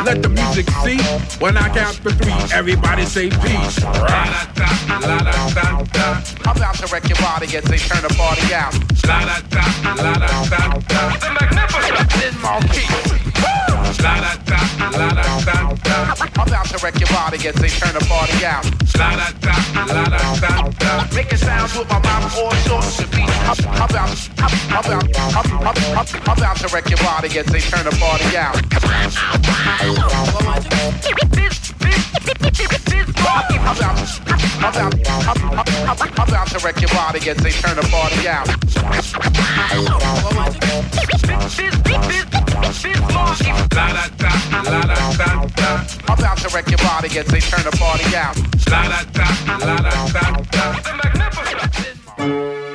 Let 0.04 0.22
the 0.22 0.28
music 0.28 0.68
see. 0.84 0.98
When 1.42 1.56
I 1.56 1.68
count 1.74 1.96
to 2.02 2.10
three, 2.10 2.56
everybody 2.56 3.04
say 3.04 3.30
peace. 3.30 3.82
I'm 3.84 5.02
about 6.56 6.74
to 6.76 6.86
wreck 6.92 7.08
your 7.08 7.18
body 7.18 7.56
as 7.56 7.64
they 7.64 7.78
turn 7.78 8.02
the 8.02 8.08
party 8.14 8.54
out. 8.54 8.74
La 9.06 9.24
da 9.24 9.40
da, 9.50 9.94
la 9.94 10.14
da 10.14 10.44
da 10.48 10.78
da. 10.78 11.16
The 11.18 11.30
magnificent 11.40 12.24
in 12.24 12.34
Markie. 12.42 12.86
La 14.02 14.20
da 14.20 14.36
da, 14.44 14.58
la 14.98 15.08
da 15.08 15.22
da 15.44 15.74
da. 15.84 16.12
About 16.42 16.66
to 16.66 16.78
wreck 16.82 16.98
your 17.00 17.08
body 17.08 17.48
as 17.48 17.54
they 17.54 17.68
turn 17.68 17.94
the 17.94 18.04
party 18.06 18.44
out. 18.44 18.64
La 18.98 19.16
da 19.16 19.30
da, 19.40 19.54
la 19.86 20.04
da 20.04 20.18
da 20.40 20.68
da. 20.70 21.14
Making 21.14 21.38
sounds 21.38 21.76
with 21.76 21.88
my 21.88 21.98
mouth 22.00 22.36
all 22.36 22.52
sorts 22.66 23.00
of 23.00 23.10
beats. 23.10 23.32
About, 23.58 23.90
about, 23.90 24.14
about 26.28 26.56
to 26.56 26.68
wreck 26.74 26.88
your 26.88 26.98
body 26.98 27.38
as 27.38 27.46
they 27.46 27.60
turn 27.60 27.84
the 27.84 27.96
party 27.98 28.36
out. 28.36 28.56
I'm 33.36 33.44
to 36.46 36.58
wreck 36.64 36.80
your 36.80 36.88
body 36.88 37.28
as 37.28 37.36
they 37.36 37.50
turn 37.50 37.76
the 37.76 37.82
party 37.90 38.28
out. 38.28 38.48
I'm 46.08 46.16
to 46.36 46.48
wreck 46.54 46.68
your 46.68 46.78
body 46.78 47.18
as 47.18 47.26
they 47.26 47.40
turn 47.40 47.64
the 47.64 47.76
party 47.76 48.16
out. 48.16 48.36
La 48.70 48.88
da 48.88 49.02
da, 49.12 49.26
la 49.58 49.76
da 49.76 50.08
da 50.08 50.30
da. 50.50 51.06
Excuse 52.16 52.65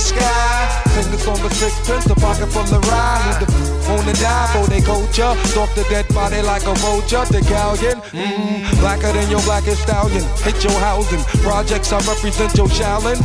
the 0.00 0.14
sky. 0.14 0.82
Sing 0.94 1.10
the 1.12 1.18
song 1.18 1.40
of 1.44 1.52
sixpence, 1.52 2.04
the 2.04 2.14
pocket 2.14 2.48
from 2.48 2.66
the 2.66 2.80
ride. 2.88 3.20
Need 3.26 3.46
the 3.46 3.90
on 3.92 4.06
the 4.06 4.12
dive, 4.14 4.56
oh 4.56 4.66
they. 4.66 4.80
Stalk 4.80 5.74
the 5.74 5.84
dead 5.90 6.06
body 6.14 6.42
like 6.42 6.62
a 6.66 6.74
vulture. 6.74 7.24
The 7.30 7.42
galleon, 7.42 8.00
mmm, 8.12 8.80
blacker 8.80 9.12
than 9.12 9.30
your 9.30 9.42
blackest 9.42 9.82
stallion. 9.82 10.24
Hit 10.44 10.62
your 10.64 10.78
housing. 10.80 11.22
Projects, 11.42 11.92
I 11.92 11.98
represent 12.06 12.56
your 12.56 12.68
shallon. 12.68 13.18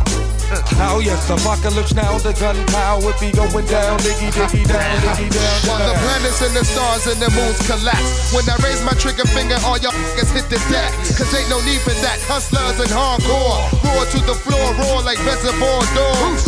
Uh, 0.52 0.94
oh 0.94 1.00
yes, 1.00 1.26
apocalypse 1.30 1.94
now, 1.94 2.18
the 2.20 2.34
gunpowder 2.38 3.14
be 3.18 3.32
going 3.34 3.66
down, 3.66 3.98
diggy 4.06 4.30
diggy 4.30 4.62
down, 4.68 4.98
diggy 5.02 5.30
down. 5.34 5.58
While 5.66 5.82
the 5.82 5.98
planets 5.98 6.42
and 6.46 6.54
the 6.54 6.64
stars 6.64 7.10
and 7.10 7.18
the 7.18 7.30
moons 7.34 7.58
collapse. 7.66 8.30
When 8.30 8.46
I 8.46 8.56
raise 8.62 8.84
my 8.86 8.94
trigger 8.94 9.26
finger, 9.26 9.58
all 9.66 9.82
y'all 9.82 9.96
niggas 10.14 10.30
hit 10.30 10.46
the 10.54 10.62
deck. 10.70 10.94
Cause 11.18 11.34
ain't 11.34 11.50
no 11.50 11.58
need 11.66 11.82
for 11.82 11.98
that. 12.06 12.22
Hustlers 12.30 12.78
and 12.78 12.92
hardcore. 12.94 13.66
Roar 13.82 14.06
to 14.06 14.20
the 14.30 14.38
floor, 14.38 14.66
roar 14.86 15.02
like 15.02 15.18
reservoir 15.26 15.82
dogs. 15.98 16.46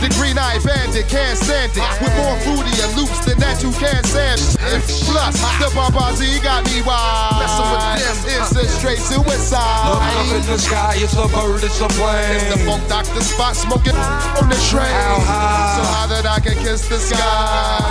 The 0.00 0.08
green 0.16 0.40
eyed 0.40 0.64
bandit 0.64 1.08
can't 1.12 1.36
stand 1.36 1.76
it. 1.76 1.84
With 2.00 2.14
more 2.16 2.36
fruitier 2.48 2.88
loops 2.96 3.20
than 3.28 3.36
that, 3.44 3.60
you 3.60 3.72
can't 3.76 4.04
stand 4.06 4.40
it. 4.40 4.54
Plus, 5.04 5.36
the 5.60 5.68
Barbazi 5.76 6.40
got 6.40 6.64
me 6.64 6.80
wild. 6.80 7.44
Messing 7.44 7.68
with 7.68 7.84
them, 8.00 8.16
uh, 8.24 8.40
uh, 8.40 8.40
it's 8.40 8.56
a 8.56 8.64
straight 8.80 9.02
suicide. 9.04 9.92
Look 9.92 10.00
up 10.00 10.32
in 10.32 10.44
the 10.48 10.58
sky, 10.58 10.94
it's 10.96 11.16
a 11.16 11.28
bird, 11.28 11.60
it's 11.60 11.80
a 11.80 11.88
plane. 11.92 12.40
It's 12.40 12.56
the 12.56 12.60
funk 12.64 12.88
doctor 12.88 13.20
spot 13.34 13.56
smoking 13.56 13.96
on 14.38 14.48
the 14.48 14.58
train. 14.70 14.86
How 14.86 15.18
high? 15.18 15.74
So 15.74 15.82
high 15.82 16.06
that 16.14 16.26
I 16.26 16.38
can 16.38 16.54
kiss 16.62 16.86
the 16.86 16.98
sky. 17.02 17.82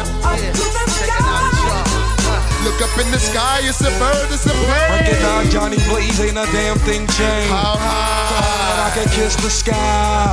Look 2.64 2.80
up 2.80 2.96
in 2.96 3.12
the 3.12 3.20
sky, 3.20 3.60
it's 3.64 3.84
a 3.84 3.92
bird, 4.00 4.32
it's 4.32 4.48
a 4.48 4.56
plane. 4.56 5.04
Breaking 5.04 5.24
out 5.28 5.44
Johnny 5.52 5.80
Blaze, 5.92 6.20
ain't 6.24 6.40
a 6.40 6.48
damn 6.56 6.80
thing 6.88 7.04
changed. 7.20 7.52
How 7.52 7.76
high? 7.76 8.32
So 8.32 8.36
high 8.40 8.72
that 8.72 8.80
I 8.88 8.90
can 8.96 9.08
kiss 9.12 9.36
the 9.36 9.52
sky. 9.52 10.32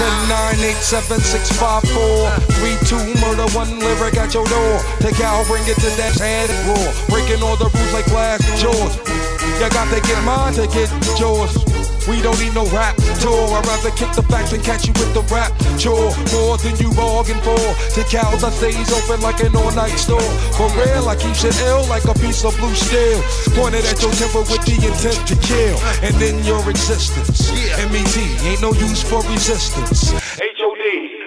10, 0.00 0.28
9, 0.30 0.54
8, 0.64 0.76
7, 0.76 1.20
6, 1.20 1.52
5, 1.58 1.82
4, 1.82 2.30
3, 2.62 2.78
2, 2.86 3.20
murder, 3.20 3.46
one 3.52 3.78
lyric 3.80 4.16
at 4.16 4.32
your 4.32 4.46
door. 4.46 4.80
Take 5.00 5.20
out, 5.20 5.46
bring 5.46 5.66
it 5.66 5.76
to 5.82 5.90
that 5.98 6.14
head 6.18 6.48
and 6.48 6.60
roar. 6.70 6.88
Breaking 7.10 7.42
all 7.42 7.56
the 7.56 7.68
rules 7.68 7.92
like 7.92 8.06
glass 8.06 8.40
jaws. 8.62 8.96
You 8.96 9.68
got 9.68 9.90
to 9.92 10.00
get 10.00 10.22
mine 10.24 10.54
to 10.54 10.66
get 10.70 10.88
yours. 11.18 11.79
We 12.08 12.22
don't 12.22 12.38
need 12.40 12.54
no 12.54 12.66
rap 12.70 12.96
tour. 13.20 13.48
I'd 13.52 13.66
rather 13.66 13.90
kick 13.90 14.12
the 14.12 14.22
facts 14.22 14.52
and 14.52 14.62
catch 14.62 14.86
you 14.86 14.92
with 14.94 15.12
the 15.14 15.22
rap 15.32 15.52
chore. 15.78 16.12
More 16.32 16.56
than 16.58 16.76
you 16.76 16.92
bargained 16.94 17.42
for. 17.42 17.58
To 17.58 18.02
cows, 18.08 18.44
I 18.44 18.50
stays 18.50 18.92
open 18.92 19.20
like 19.20 19.40
an 19.40 19.56
all-night 19.56 19.96
store. 19.96 20.30
For 20.56 20.68
real, 20.76 21.08
I 21.08 21.16
keep 21.16 21.34
shit 21.34 21.56
ill 21.62 21.86
like 21.88 22.04
a 22.04 22.14
piece 22.14 22.44
of 22.44 22.56
blue 22.58 22.74
steel. 22.74 23.20
Pointed 23.56 23.84
at 23.86 24.00
your 24.02 24.12
temper 24.12 24.40
with 24.40 24.64
the 24.64 24.76
intent 24.76 25.20
to 25.28 25.36
kill. 25.40 25.76
And 26.02 26.14
then 26.16 26.44
your 26.44 26.62
existence. 26.68 27.50
MET 27.90 28.16
ain't 28.44 28.62
no 28.62 28.72
use 28.72 29.02
for 29.02 29.22
resistance. 29.30 30.19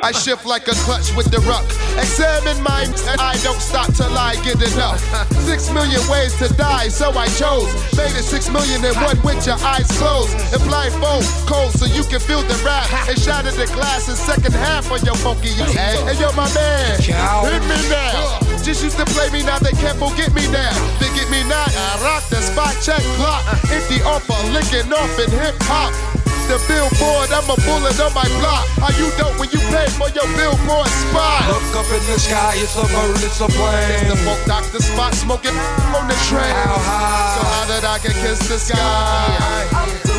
I 0.04 0.12
shift 0.12 0.46
like 0.46 0.68
a 0.68 0.76
clutch 0.84 1.16
with 1.16 1.32
the 1.32 1.40
ruck. 1.48 1.64
Examine 1.96 2.60
my 2.60 2.84
and 2.84 3.20
I 3.24 3.40
don't 3.40 3.64
stop 3.64 3.88
till 3.96 4.12
I 4.12 4.36
get 4.44 4.60
enough. 4.60 5.00
Six 5.48 5.72
million 5.72 6.04
ways 6.12 6.36
to 6.44 6.52
die, 6.60 6.92
so 6.92 7.16
I 7.16 7.32
chose. 7.40 7.72
Made 7.96 8.12
it 8.12 8.28
six 8.28 8.52
million 8.52 8.84
and 8.84 9.00
one 9.00 9.16
with 9.24 9.48
your 9.48 9.56
eyes 9.64 9.88
closed. 9.96 10.36
And 10.52 10.60
blindfold, 10.68 11.24
cold, 11.48 11.72
so 11.72 11.88
you 11.88 12.04
can 12.04 12.20
feel 12.20 12.44
the 12.44 12.60
rap. 12.68 12.84
And 13.08 13.16
shatter 13.16 13.56
the 13.56 13.64
glass 13.72 14.12
in 14.12 14.20
second 14.20 14.52
half 14.52 14.92
on 14.92 15.00
your 15.08 15.16
funky 15.24 15.56
ass. 15.64 15.72
Hey, 15.72 16.20
yo, 16.20 16.36
my 16.36 16.52
man, 16.52 17.00
hit 17.00 17.64
me 17.64 17.80
now. 17.88 18.44
just 18.60 18.84
used 18.84 19.00
to 19.00 19.08
play 19.16 19.32
me, 19.32 19.40
now 19.40 19.58
they 19.60 19.72
can't 19.80 19.96
forget 19.96 20.36
me 20.36 20.44
now. 20.52 20.76
They 21.00 21.08
get 21.16 21.32
me 21.32 21.48
now, 21.48 21.64
I 21.64 21.96
rock 22.04 22.28
the 22.28 22.44
spot, 22.44 22.76
check 22.84 23.00
clock. 23.16 23.40
Empty 23.72 24.04
offer, 24.04 24.36
licking 24.52 24.92
off 24.92 25.16
in 25.16 25.32
hip 25.32 25.56
hop. 25.64 26.23
The 26.54 26.60
billboard, 26.68 27.32
I'm 27.34 27.50
a 27.50 27.56
bullet 27.66 28.00
on 28.00 28.14
my 28.14 28.30
block. 28.38 28.68
How 28.78 28.94
you 28.94 29.10
dope 29.18 29.40
when 29.40 29.50
you 29.50 29.58
pay 29.74 29.90
for 29.98 30.08
your 30.14 30.30
billboard 30.38 30.86
spot? 30.86 31.50
Look 31.50 31.76
up 31.76 31.90
in 31.90 32.06
the 32.06 32.20
sky, 32.20 32.54
it's 32.58 32.78
a 32.78 32.86
bird, 32.94 33.18
it's 33.26 33.42
a 33.42 33.48
plane. 33.48 34.06
It's 34.06 34.10
the 34.12 34.18
funk 34.18 34.46
doctor 34.46 34.80
spot, 34.80 35.16
smoking 35.16 35.58
on 35.98 36.08
the 36.08 36.14
train. 36.30 36.54
How 36.54 36.78
high? 36.78 37.34
So 37.34 37.42
how 37.44 37.66
did 37.74 37.84
I 37.84 37.98
get 37.98 38.14
kiss 38.22 38.48
the 38.48 38.60
sky? 38.60 40.13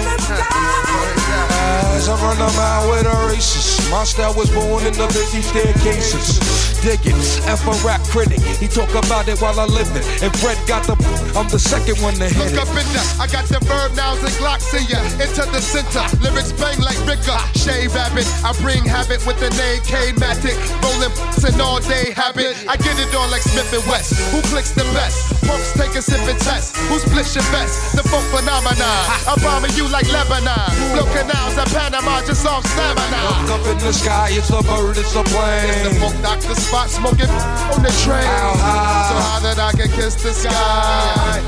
As 1.94 2.08
I 2.08 2.14
run 2.20 2.36
a 2.36 2.50
mile 2.56 2.90
with 2.90 3.06
a 3.06 3.16
racist. 3.30 3.90
My 3.90 4.04
style 4.04 4.34
was 4.34 4.50
born 4.50 4.84
in 4.86 4.92
the 4.94 5.06
50 5.08 5.42
staircases. 5.42 6.38
Dig 6.82 7.00
it, 7.06 7.16
F 7.48 7.64
a 7.66 7.72
rap 7.86 8.02
critic. 8.12 8.40
He 8.60 8.68
talk 8.68 8.90
about 8.94 9.28
it 9.28 9.40
while 9.40 9.58
I 9.58 9.64
live 9.64 9.88
it. 9.96 10.04
And 10.22 10.34
Fred 10.36 10.58
got 10.66 10.84
the, 10.84 10.92
I'm 11.38 11.48
the 11.48 11.58
second 11.58 11.96
one 12.02 12.14
to 12.20 12.28
hit 12.28 12.36
Look 12.36 12.52
it. 12.52 12.58
up 12.58 12.68
in 12.76 12.84
there, 12.92 13.08
I 13.16 13.26
got 13.30 13.46
the 13.48 13.60
verb 13.64 13.96
nouns 13.96 14.20
and 14.20 14.34
glocks 14.36 14.68
in 14.76 14.84
ya. 14.90 15.00
Into 15.22 15.46
the 15.48 15.60
center, 15.62 16.04
lyrics 16.20 16.52
bang 16.52 16.78
like 16.82 16.98
Ricker. 17.06 17.38
Shave 17.56 17.92
habit, 17.92 18.26
I 18.44 18.52
bring 18.60 18.84
habit 18.84 19.24
with 19.24 19.40
an 19.40 19.54
AK 19.54 20.18
matic. 20.20 20.58
Rolling 20.84 21.14
an 21.44 21.60
all 21.60 21.80
day 21.80 22.12
habit. 22.12 22.52
I 22.68 22.76
get 22.76 22.98
it 23.00 23.14
on 23.14 23.30
like 23.30 23.42
Smith 23.42 23.72
and 23.72 23.84
West. 23.88 24.12
Who 24.32 24.40
clicks 24.52 24.72
the 24.72 24.84
best? 24.92 25.32
Punks 25.46 25.72
take 25.76 25.94
a 25.94 26.02
sip 26.02 26.20
and 26.28 26.40
test. 26.40 26.76
Who 26.88 26.98
splits 26.98 27.34
your 27.36 27.44
best? 27.52 27.96
The 27.96 28.02
folk 28.08 28.24
phenomenon. 28.32 29.04
I'm 29.28 29.40
bombing 29.40 29.72
you 29.76 29.88
like 29.88 30.03
Lebanon. 30.12 30.70
Blow 30.92 31.06
canals 31.12 31.56
at 31.58 31.68
Panama 31.68 32.20
just 32.26 32.46
off 32.46 32.64
stamina. 32.66 33.20
Look 33.44 33.60
up 33.60 33.66
in 33.66 33.78
the 33.78 33.92
sky, 33.92 34.28
it's 34.32 34.50
a 34.50 34.62
bird, 34.62 34.96
it's 34.98 35.14
a 35.14 35.22
plane. 35.24 35.70
It's 35.70 35.88
the 35.88 35.94
funk 36.00 36.22
doctor 36.22 36.54
spot 36.54 36.88
smoking 36.90 37.30
on 37.72 37.82
the 37.82 37.92
train. 38.04 38.24
How 38.24 38.54
high? 38.56 39.08
So 39.08 39.14
how 39.20 39.38
that 39.44 39.58
I 39.58 39.72
can 39.72 39.90
kiss 39.92 40.14
the 40.16 40.32
sky? 40.32 41.40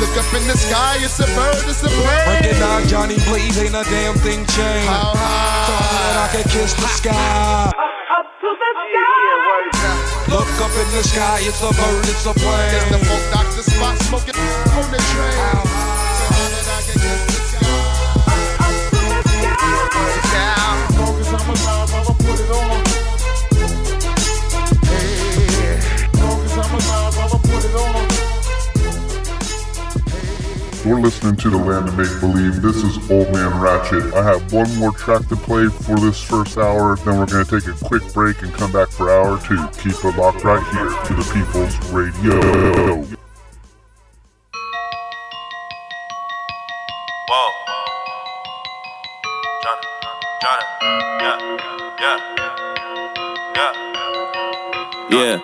Look 0.00 0.14
up 0.18 0.30
in 0.34 0.44
the 0.46 0.58
sky, 0.58 0.98
it's 1.00 1.18
a 1.20 1.26
bird, 1.38 1.64
it's 1.70 1.82
a 1.82 1.88
plane. 1.88 2.26
Breaking 2.26 2.58
down 2.58 2.86
Johnny 2.88 3.16
Blaze, 3.30 3.58
ain't 3.62 3.74
a 3.74 3.84
damn 3.88 4.14
thing 4.20 4.44
changed. 4.52 4.90
How 4.90 5.14
high? 5.14 5.66
So 5.66 5.74
high 5.74 6.02
that 6.04 6.16
I 6.18 6.28
can 6.34 6.44
kiss 6.50 6.74
the 6.74 6.88
sky. 6.88 7.72
Look 10.28 10.50
up 10.60 10.74
in 10.74 10.88
the 10.96 11.02
sky, 11.04 11.38
it's 11.42 11.62
a 11.62 11.70
bird, 11.70 12.04
it's 12.10 12.26
a 12.26 12.34
plane. 12.34 12.74
It's 12.74 12.90
the 12.90 12.98
funk 13.06 13.24
doctor 13.30 13.62
spot 13.62 13.96
smoking 14.02 14.34
on 14.34 14.90
the 14.90 14.98
train. 15.14 16.03
You're 30.84 31.00
listening 31.00 31.36
to 31.36 31.48
the 31.48 31.56
Land 31.56 31.88
of 31.88 31.96
Make 31.96 32.20
Believe. 32.20 32.60
This 32.60 32.76
is 32.76 33.10
Old 33.10 33.32
Man 33.32 33.58
Ratchet. 33.58 34.12
I 34.12 34.22
have 34.22 34.52
one 34.52 34.72
more 34.76 34.92
track 34.92 35.26
to 35.28 35.36
play 35.36 35.66
for 35.68 35.96
this 35.96 36.22
first 36.22 36.58
hour, 36.58 36.96
then 36.96 37.18
we're 37.18 37.24
going 37.24 37.42
to 37.42 37.60
take 37.60 37.66
a 37.66 37.84
quick 37.86 38.02
break 38.12 38.42
and 38.42 38.52
come 38.52 38.70
back 38.70 38.90
for 38.90 39.10
hour 39.10 39.40
two. 39.40 39.56
Keep 39.78 40.04
it 40.04 40.18
locked 40.18 40.44
right 40.44 40.62
here 40.74 40.90
to 41.06 41.14
the 41.14 41.30
People's 41.32 41.90
Radio. 41.90 43.23
Yeah, 55.14 55.38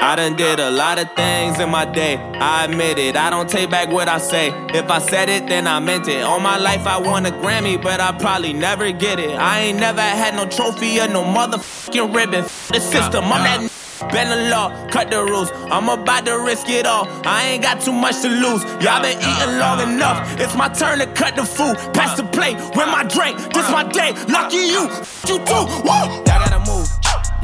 I 0.00 0.16
done 0.16 0.34
did 0.34 0.58
a 0.58 0.68
lot 0.68 0.98
of 0.98 1.08
things 1.12 1.60
in 1.60 1.70
my 1.70 1.84
day. 1.84 2.16
I 2.16 2.64
admit 2.64 2.98
it. 2.98 3.14
I 3.14 3.30
don't 3.30 3.48
take 3.48 3.70
back 3.70 3.88
what 3.88 4.08
I 4.08 4.18
say. 4.18 4.48
If 4.74 4.90
I 4.90 4.98
said 4.98 5.28
it, 5.28 5.46
then 5.46 5.68
I 5.68 5.78
meant 5.78 6.08
it. 6.08 6.24
All 6.24 6.40
my 6.40 6.58
life 6.58 6.88
I 6.88 6.98
won 6.98 7.24
a 7.26 7.30
Grammy, 7.30 7.80
but 7.80 8.00
I 8.00 8.10
probably 8.18 8.52
never 8.52 8.90
get 8.90 9.20
it. 9.20 9.30
I 9.30 9.60
ain't 9.60 9.78
never 9.78 10.00
had 10.00 10.34
no 10.34 10.44
trophy 10.46 10.98
or 10.98 11.06
no 11.06 11.22
motherfucking 11.22 12.12
ribbon. 12.12 12.42
The 12.72 12.80
system, 12.80 13.26
I'm 13.26 13.44
that. 13.44 14.10
Bend 14.10 14.32
the 14.32 14.50
law, 14.50 14.88
cut 14.88 15.08
the 15.12 15.22
rules. 15.22 15.52
I'm 15.70 15.88
about 15.88 16.26
to 16.26 16.40
risk 16.40 16.68
it 16.68 16.84
all. 16.84 17.06
I 17.24 17.44
ain't 17.44 17.62
got 17.62 17.80
too 17.80 17.92
much 17.92 18.22
to 18.22 18.28
lose. 18.28 18.64
Y'all 18.82 19.02
been 19.02 19.16
eating 19.18 19.58
long 19.60 19.78
enough. 19.82 20.36
It's 20.40 20.56
my 20.56 20.68
turn 20.68 20.98
to 20.98 21.06
cut 21.06 21.36
the 21.36 21.44
food. 21.44 21.76
Pass 21.94 22.16
the 22.16 22.24
plate, 22.24 22.56
win 22.74 22.90
my 22.90 23.04
drink. 23.04 23.38
This 23.54 23.70
my 23.70 23.84
day. 23.84 24.14
Lucky 24.26 24.56
you, 24.56 24.90
you 25.28 25.38
too. 25.46 25.64
Woo! 25.86 26.10
Y'all 26.26 26.42
gotta 26.42 26.58
move. 26.66 26.90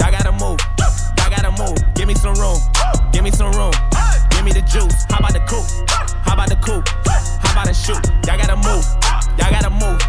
Y'all 0.00 0.10
gotta 0.10 0.32
move. 0.32 0.77
Give 2.08 2.16
me 2.16 2.22
some 2.22 2.40
room. 2.40 2.58
Give 3.12 3.22
me 3.22 3.30
some 3.30 3.52
room. 3.52 3.72
Give 4.30 4.42
me 4.42 4.50
the 4.50 4.62
juice. 4.62 5.04
How 5.10 5.18
about 5.18 5.34
the 5.34 5.44
coupe? 5.44 5.68
How 6.24 6.32
about 6.32 6.48
the 6.48 6.56
coupe? 6.56 6.88
How 7.04 7.52
about 7.52 7.66
the 7.66 7.74
shoot? 7.74 8.00
Y'all 8.24 8.40
gotta 8.40 8.56
move. 8.56 8.80
Y'all 9.36 9.52
gotta 9.52 9.68
move. 9.68 10.00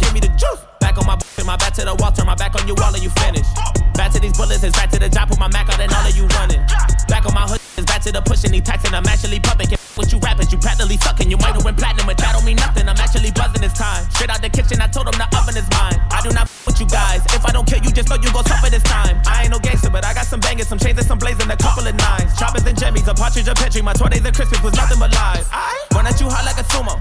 Give 0.00 0.14
me 0.14 0.20
the 0.20 0.32
juice. 0.32 0.64
Back 0.80 0.96
on 0.96 1.04
my 1.04 1.18
my 1.44 1.60
back 1.60 1.74
to 1.76 1.84
the 1.84 1.92
wall, 2.00 2.08
turn 2.10 2.24
my 2.24 2.34
back 2.34 2.56
on 2.56 2.64
you, 2.64 2.72
all 2.80 2.88
of 2.88 3.02
you 3.04 3.12
finish. 3.20 3.44
Back 3.92 4.16
to 4.16 4.20
these 4.20 4.32
bullets, 4.32 4.64
it's 4.64 4.72
back 4.72 4.88
to 4.96 4.98
the 4.98 5.12
job, 5.12 5.28
put 5.28 5.38
my 5.38 5.52
Mac 5.52 5.68
out 5.68 5.76
and 5.76 5.92
all 5.92 6.00
of 6.00 6.16
you 6.16 6.24
running. 6.40 6.64
Back 7.12 7.28
on 7.28 7.34
my 7.36 7.44
hood, 7.44 7.60
it's 7.76 7.84
back 7.84 8.00
to 8.08 8.12
the 8.12 8.22
pushing, 8.24 8.56
these 8.56 8.64
and 8.64 8.96
I'm 8.96 9.04
actually 9.04 9.36
pumping. 9.36 9.68
What 9.92 10.08
you 10.08 10.16
rapping, 10.24 10.48
you 10.48 10.56
practically 10.56 10.96
sucking. 10.96 11.28
You 11.28 11.36
might 11.36 11.52
have 11.52 11.64
went 11.68 11.76
platinum, 11.76 12.08
but 12.08 12.16
that 12.16 12.32
don't 12.32 12.48
mean 12.48 12.56
nothing. 12.56 12.88
I'm 12.88 12.96
actually 12.96 13.28
buzzing 13.36 13.60
this 13.60 13.76
time. 13.76 14.08
Straight 14.16 14.32
out 14.32 14.40
the 14.40 14.48
kitchen, 14.48 14.80
I 14.80 14.88
told 14.88 15.12
him 15.12 15.20
the 15.20 15.28
oven 15.36 15.52
is 15.52 15.68
mine. 15.76 16.00
I 16.08 16.24
do 16.24 16.32
not 16.32 16.48
with 16.64 16.80
you 16.80 16.88
guys. 16.88 17.20
If 17.36 17.44
I 17.44 17.52
don't 17.52 17.68
kill 17.68 17.84
you, 17.84 17.92
just 17.92 18.08
know 18.08 18.16
you 18.16 18.32
gon' 18.32 18.48
suffer 18.48 18.72
this 18.72 18.82
time. 18.88 19.20
I 19.28 19.44
ain't 19.44 19.52
no 19.52 19.60
gangster, 19.60 19.92
but 19.92 20.08
I 20.08 20.16
got 20.16 20.24
some 20.24 20.40
bangers, 20.62 20.68
some 20.68 20.78
chains 20.78 20.98
and 20.98 21.06
some 21.06 21.18
blazing, 21.18 21.50
a 21.50 21.56
couple 21.56 21.86
of 21.86 21.94
nines. 21.94 22.36
Choppers 22.38 22.64
and 22.64 22.78
jimmies, 22.78 23.06
a 23.08 23.14
partridge, 23.14 23.48
a 23.48 23.54
petri. 23.54 23.82
My 23.82 23.92
20s 23.92 24.24
and 24.24 24.34
Christmas 24.34 24.62
was 24.62 24.74
nothing 24.74 24.98
but 24.98 25.12
lies. 25.12 25.46
I 25.50 25.86
Run 25.94 26.06
at 26.06 26.20
you 26.20 26.28
hot 26.28 26.44
like 26.44 26.58
a 26.58 26.64
sumo. 26.64 26.96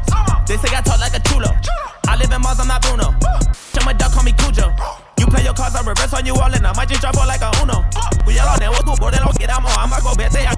They 0.47 0.57
say 0.57 0.75
I 0.75 0.81
talk 0.81 0.99
like 0.99 1.13
a 1.13 1.21
chulo. 1.27 1.49
I 2.07 2.15
live 2.17 2.31
in 2.31 2.41
Mars, 2.41 2.59
I'm 2.59 2.67
not 2.67 2.81
Bruno. 2.81 3.13
Tell 3.73 3.85
my 3.85 3.93
dog, 3.93 4.11
call 4.11 4.23
me 4.23 4.33
Cujo. 4.33 4.73
You 5.19 5.27
play 5.27 5.43
your 5.43 5.53
cards, 5.53 5.75
I 5.75 5.81
reverse 5.81 6.13
on 6.13 6.25
you 6.25 6.35
all, 6.35 6.51
and 6.51 6.65
I 6.65 6.73
might 6.75 6.89
just 6.89 7.01
drop 7.01 7.15
all 7.17 7.27
like 7.27 7.41
a 7.41 7.51
Uno. 7.61 7.85
We 8.25 8.37
all 8.39 8.49
on 8.49 8.59
there, 8.59 8.71
we'll 8.71 8.83
go, 8.83 8.95
they 9.09 9.17
don't 9.17 9.37
get 9.37 9.49
out 9.49 9.61
more. 9.61 9.71
I'm 9.71 9.89
go 9.89 10.13
vete 10.13 10.43
a 10.43 10.55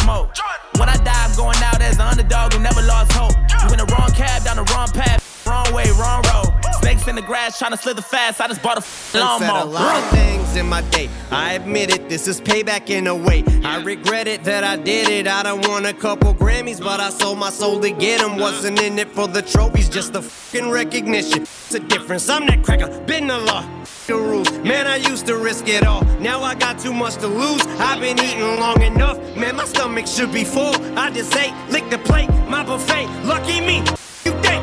smoke. 0.00 0.30
When 0.78 0.88
I 0.88 0.96
die, 0.96 1.12
I'm 1.14 1.34
going 1.36 1.58
out 1.62 1.80
as 1.82 1.96
an 1.96 2.02
underdog 2.02 2.52
who 2.54 2.60
never 2.60 2.82
lost 2.82 3.12
hope. 3.12 3.32
You 3.62 3.72
in 3.72 3.78
the 3.78 3.86
wrong 3.96 4.10
cab, 4.12 4.44
down 4.44 4.56
the 4.56 4.64
wrong 4.74 4.88
path. 4.88 5.20
Wrong 5.46 5.72
way, 5.74 5.84
wrong 5.98 6.22
road. 6.32 6.52
Snakes 6.80 7.08
in 7.08 7.16
the 7.16 7.22
grass, 7.22 7.58
trying 7.58 7.72
to 7.72 7.76
slither 7.76 8.00
fast. 8.02 8.40
I 8.40 8.46
just 8.46 8.62
bought 8.62 8.76
a 8.76 8.80
f- 8.80 8.86
said 8.86 9.20
a 9.20 9.24
lawnmower. 9.24 9.64
lot 9.66 9.96
of 10.02 10.10
things 10.10 10.54
in 10.56 10.68
my 10.68 10.82
day. 10.90 11.08
I 11.32 11.54
admit 11.54 11.92
it, 11.92 12.08
this 12.08 12.28
is 12.28 12.40
payback 12.40 12.90
in 12.90 13.06
a 13.08 13.14
way. 13.14 13.42
I 13.64 13.82
regret 13.82 14.28
it 14.28 14.44
that 14.44 14.62
I 14.62 14.76
did 14.76 15.08
it. 15.08 15.26
I 15.26 15.42
done 15.42 15.60
won 15.62 15.86
a 15.86 15.92
couple 15.92 16.32
Grammys, 16.32 16.80
but 16.80 17.00
I 17.00 17.10
sold 17.10 17.38
my 17.38 17.50
soul 17.50 17.80
to 17.80 17.90
get 17.90 18.20
them. 18.20 18.36
Wasn't 18.38 18.80
in 18.80 18.98
it 19.00 19.08
for 19.10 19.26
the 19.26 19.42
trophies, 19.42 19.88
just 19.88 20.12
the 20.12 20.22
fucking 20.22 20.70
recognition. 20.70 21.42
It's 21.42 21.74
a 21.74 21.80
difference. 21.80 22.28
I'm 22.28 22.46
that 22.46 22.62
cracker, 22.62 22.88
been 23.00 23.26
the 23.26 23.38
law. 23.38 23.64
Rules, 24.08 24.50
man. 24.58 24.86
I 24.86 24.96
used 24.96 25.26
to 25.26 25.36
risk 25.36 25.68
it 25.68 25.86
all. 25.86 26.04
Now 26.20 26.42
I 26.42 26.54
got 26.54 26.78
too 26.78 26.92
much 26.92 27.16
to 27.16 27.28
lose. 27.28 27.64
I've 27.78 28.00
been 28.00 28.18
eating 28.18 28.40
long 28.60 28.82
enough, 28.82 29.18
man. 29.36 29.56
My 29.56 29.64
stomach 29.64 30.06
should 30.06 30.32
be 30.32 30.44
full. 30.44 30.74
I 30.98 31.10
just 31.10 31.34
ate, 31.36 31.54
lick 31.70 31.88
the 31.88 31.98
plate, 31.98 32.28
my 32.48 32.64
buffet. 32.64 33.06
Lucky 33.24 33.60
me, 33.60 33.78
you 34.24 34.32
think? 34.42 34.62